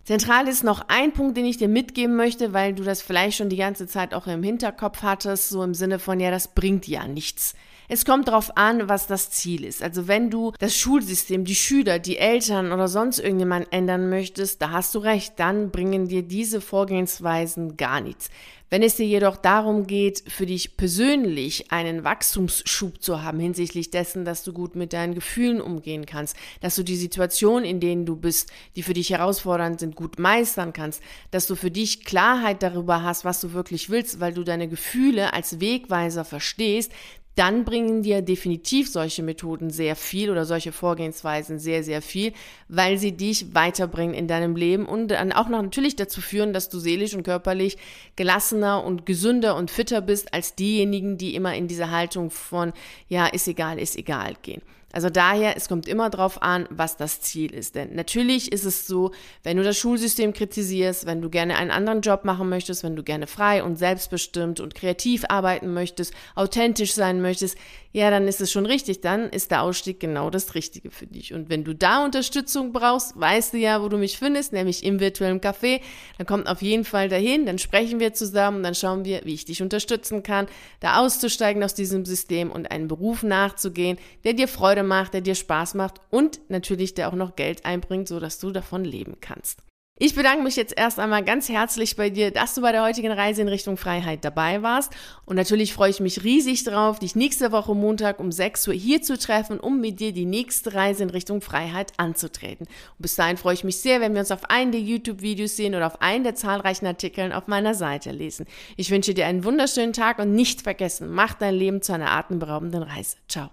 Zentral 0.03 0.47
ist 0.47 0.63
noch 0.63 0.85
ein 0.87 1.13
Punkt, 1.13 1.37
den 1.37 1.45
ich 1.45 1.57
dir 1.57 1.67
mitgeben 1.67 2.15
möchte, 2.15 2.53
weil 2.53 2.73
du 2.73 2.83
das 2.83 3.03
vielleicht 3.03 3.37
schon 3.37 3.49
die 3.49 3.57
ganze 3.57 3.85
Zeit 3.85 4.15
auch 4.15 4.25
im 4.25 4.41
Hinterkopf 4.41 5.03
hattest, 5.03 5.49
so 5.49 5.61
im 5.63 5.75
Sinne 5.75 5.99
von, 5.99 6.19
ja, 6.19 6.31
das 6.31 6.47
bringt 6.47 6.87
ja 6.87 7.07
nichts. 7.07 7.53
Es 7.87 8.05
kommt 8.05 8.29
darauf 8.29 8.57
an, 8.57 8.87
was 8.89 9.05
das 9.05 9.29
Ziel 9.31 9.65
ist. 9.65 9.83
Also 9.83 10.07
wenn 10.07 10.29
du 10.31 10.53
das 10.59 10.75
Schulsystem, 10.75 11.43
die 11.43 11.55
Schüler, 11.55 11.99
die 11.99 12.17
Eltern 12.17 12.71
oder 12.71 12.87
sonst 12.87 13.19
irgendjemand 13.19 13.67
ändern 13.71 14.09
möchtest, 14.09 14.61
da 14.61 14.71
hast 14.71 14.95
du 14.95 14.99
recht, 14.99 15.33
dann 15.37 15.71
bringen 15.71 16.07
dir 16.07 16.23
diese 16.23 16.61
Vorgehensweisen 16.61 17.77
gar 17.77 17.99
nichts. 17.99 18.29
Wenn 18.71 18.83
es 18.83 18.95
dir 18.95 19.05
jedoch 19.05 19.35
darum 19.35 19.85
geht, 19.85 20.23
für 20.29 20.45
dich 20.45 20.77
persönlich 20.77 21.73
einen 21.73 22.05
Wachstumsschub 22.05 23.03
zu 23.03 23.21
haben 23.21 23.37
hinsichtlich 23.37 23.91
dessen, 23.91 24.23
dass 24.23 24.45
du 24.45 24.53
gut 24.53 24.77
mit 24.77 24.93
deinen 24.93 25.13
Gefühlen 25.13 25.59
umgehen 25.59 26.05
kannst, 26.05 26.37
dass 26.61 26.77
du 26.77 26.83
die 26.83 26.95
Situation, 26.95 27.65
in 27.65 27.81
denen 27.81 28.05
du 28.05 28.15
bist, 28.15 28.49
die 28.77 28.83
für 28.83 28.93
dich 28.93 29.09
herausfordernd 29.09 29.81
sind, 29.81 29.97
gut 29.97 30.19
meistern 30.19 30.71
kannst, 30.71 31.03
dass 31.31 31.47
du 31.47 31.55
für 31.55 31.69
dich 31.69 32.05
Klarheit 32.05 32.63
darüber 32.63 33.03
hast, 33.03 33.25
was 33.25 33.41
du 33.41 33.51
wirklich 33.51 33.89
willst, 33.89 34.21
weil 34.21 34.33
du 34.33 34.45
deine 34.45 34.69
Gefühle 34.69 35.33
als 35.33 35.59
Wegweiser 35.59 36.23
verstehst, 36.23 36.93
dann 37.35 37.63
bringen 37.63 38.03
dir 38.03 38.21
definitiv 38.21 38.89
solche 38.89 39.23
Methoden 39.23 39.69
sehr 39.69 39.95
viel 39.95 40.29
oder 40.29 40.45
solche 40.45 40.71
Vorgehensweisen 40.71 41.59
sehr, 41.59 41.83
sehr 41.83 42.01
viel, 42.01 42.33
weil 42.67 42.97
sie 42.97 43.13
dich 43.13 43.55
weiterbringen 43.55 44.13
in 44.13 44.27
deinem 44.27 44.55
Leben 44.55 44.85
und 44.85 45.07
dann 45.09 45.31
auch 45.31 45.47
noch 45.47 45.61
natürlich 45.61 45.95
dazu 45.95 46.19
führen, 46.19 46.51
dass 46.51 46.69
du 46.69 46.79
seelisch 46.79 47.13
und 47.13 47.23
körperlich 47.23 47.77
gelassener 48.15 48.83
und 48.83 49.05
gesünder 49.05 49.55
und 49.55 49.71
fitter 49.71 50.01
bist 50.01 50.33
als 50.33 50.55
diejenigen, 50.55 51.17
die 51.17 51.35
immer 51.35 51.55
in 51.55 51.67
diese 51.67 51.89
Haltung 51.89 52.31
von, 52.31 52.73
ja, 53.07 53.27
ist 53.27 53.47
egal, 53.47 53.79
ist 53.79 53.97
egal 53.97 54.33
gehen. 54.41 54.61
Also 54.93 55.09
daher, 55.09 55.55
es 55.57 55.67
kommt 55.67 55.87
immer 55.87 56.09
darauf 56.09 56.41
an, 56.41 56.67
was 56.69 56.97
das 56.97 57.21
Ziel 57.21 57.53
ist. 57.53 57.75
Denn 57.75 57.95
natürlich 57.95 58.51
ist 58.51 58.65
es 58.65 58.87
so, 58.87 59.11
wenn 59.43 59.57
du 59.57 59.63
das 59.63 59.77
Schulsystem 59.77 60.33
kritisierst, 60.33 61.05
wenn 61.05 61.21
du 61.21 61.29
gerne 61.29 61.57
einen 61.57 61.71
anderen 61.71 62.01
Job 62.01 62.25
machen 62.25 62.49
möchtest, 62.49 62.83
wenn 62.83 62.95
du 62.95 63.03
gerne 63.03 63.27
frei 63.27 63.63
und 63.63 63.77
selbstbestimmt 63.77 64.59
und 64.59 64.75
kreativ 64.75 65.25
arbeiten 65.29 65.73
möchtest, 65.73 66.13
authentisch 66.35 66.93
sein 66.93 67.21
möchtest, 67.21 67.57
ja, 67.93 68.09
dann 68.09 68.27
ist 68.27 68.39
es 68.39 68.51
schon 68.51 68.65
richtig. 68.65 69.01
Dann 69.01 69.29
ist 69.29 69.51
der 69.51 69.63
Ausstieg 69.63 69.99
genau 69.99 70.29
das 70.29 70.55
Richtige 70.55 70.91
für 70.91 71.07
dich. 71.07 71.33
Und 71.33 71.49
wenn 71.49 71.63
du 71.63 71.75
da 71.75 72.05
Unterstützung 72.05 72.71
brauchst, 72.71 73.19
weißt 73.19 73.53
du 73.53 73.57
ja, 73.57 73.81
wo 73.81 73.89
du 73.89 73.97
mich 73.97 74.17
findest, 74.17 74.53
nämlich 74.53 74.83
im 74.83 74.99
virtuellen 74.99 75.41
Café. 75.41 75.81
Dann 76.17 76.25
kommt 76.27 76.47
auf 76.47 76.61
jeden 76.61 76.85
Fall 76.85 77.09
dahin, 77.09 77.45
dann 77.45 77.59
sprechen 77.59 77.99
wir 77.99 78.13
zusammen, 78.13 78.63
dann 78.63 78.75
schauen 78.75 79.03
wir, 79.03 79.21
wie 79.25 79.33
ich 79.33 79.45
dich 79.45 79.61
unterstützen 79.61 80.23
kann, 80.23 80.47
da 80.79 80.99
auszusteigen 80.99 81.63
aus 81.63 81.73
diesem 81.73 82.05
System 82.05 82.49
und 82.51 82.71
einen 82.71 82.87
Beruf 82.87 83.23
nachzugehen, 83.23 83.97
der 84.23 84.33
dir 84.33 84.47
Freude 84.47 84.83
macht, 84.83 85.13
der 85.13 85.21
dir 85.21 85.35
Spaß 85.35 85.73
macht 85.73 85.99
und 86.09 86.39
natürlich 86.49 86.93
der 86.93 87.09
auch 87.09 87.15
noch 87.15 87.35
Geld 87.35 87.65
einbringt, 87.65 88.07
so 88.07 88.19
dass 88.19 88.39
du 88.39 88.51
davon 88.51 88.85
leben 88.85 89.17
kannst. 89.19 89.59
Ich 90.03 90.15
bedanke 90.15 90.41
mich 90.41 90.55
jetzt 90.55 90.75
erst 90.75 90.97
einmal 90.97 91.23
ganz 91.23 91.47
herzlich 91.47 91.95
bei 91.95 92.09
dir, 92.09 92.31
dass 92.31 92.55
du 92.55 92.61
bei 92.61 92.71
der 92.71 92.81
heutigen 92.81 93.11
Reise 93.11 93.43
in 93.43 93.47
Richtung 93.47 93.77
Freiheit 93.77 94.25
dabei 94.25 94.63
warst. 94.63 94.91
Und 95.25 95.35
natürlich 95.35 95.75
freue 95.75 95.91
ich 95.91 95.99
mich 95.99 96.23
riesig 96.23 96.63
drauf, 96.63 96.97
dich 96.97 97.15
nächste 97.15 97.51
Woche 97.51 97.75
Montag 97.75 98.19
um 98.19 98.31
6 98.31 98.67
Uhr 98.69 98.73
hier 98.73 99.03
zu 99.03 99.15
treffen, 99.15 99.59
um 99.59 99.79
mit 99.79 99.99
dir 99.99 100.11
die 100.11 100.25
nächste 100.25 100.73
Reise 100.73 101.03
in 101.03 101.11
Richtung 101.11 101.39
Freiheit 101.39 101.93
anzutreten. 101.97 102.65
Und 102.65 103.01
bis 103.03 103.13
dahin 103.13 103.37
freue 103.37 103.53
ich 103.53 103.63
mich 103.63 103.77
sehr, 103.77 104.01
wenn 104.01 104.13
wir 104.13 104.21
uns 104.21 104.31
auf 104.31 104.49
einen 104.49 104.71
der 104.71 104.81
YouTube-Videos 104.81 105.55
sehen 105.55 105.75
oder 105.75 105.85
auf 105.85 106.01
einen 106.01 106.23
der 106.23 106.33
zahlreichen 106.33 106.87
Artikeln 106.87 107.31
auf 107.31 107.45
meiner 107.45 107.75
Seite 107.75 108.09
lesen. 108.09 108.47
Ich 108.77 108.89
wünsche 108.89 109.13
dir 109.13 109.27
einen 109.27 109.43
wunderschönen 109.43 109.93
Tag 109.93 110.17
und 110.17 110.33
nicht 110.33 110.63
vergessen, 110.63 111.11
mach 111.11 111.35
dein 111.35 111.53
Leben 111.53 111.83
zu 111.83 111.93
einer 111.93 112.09
atemberaubenden 112.09 112.81
Reise. 112.81 113.17
Ciao. 113.29 113.49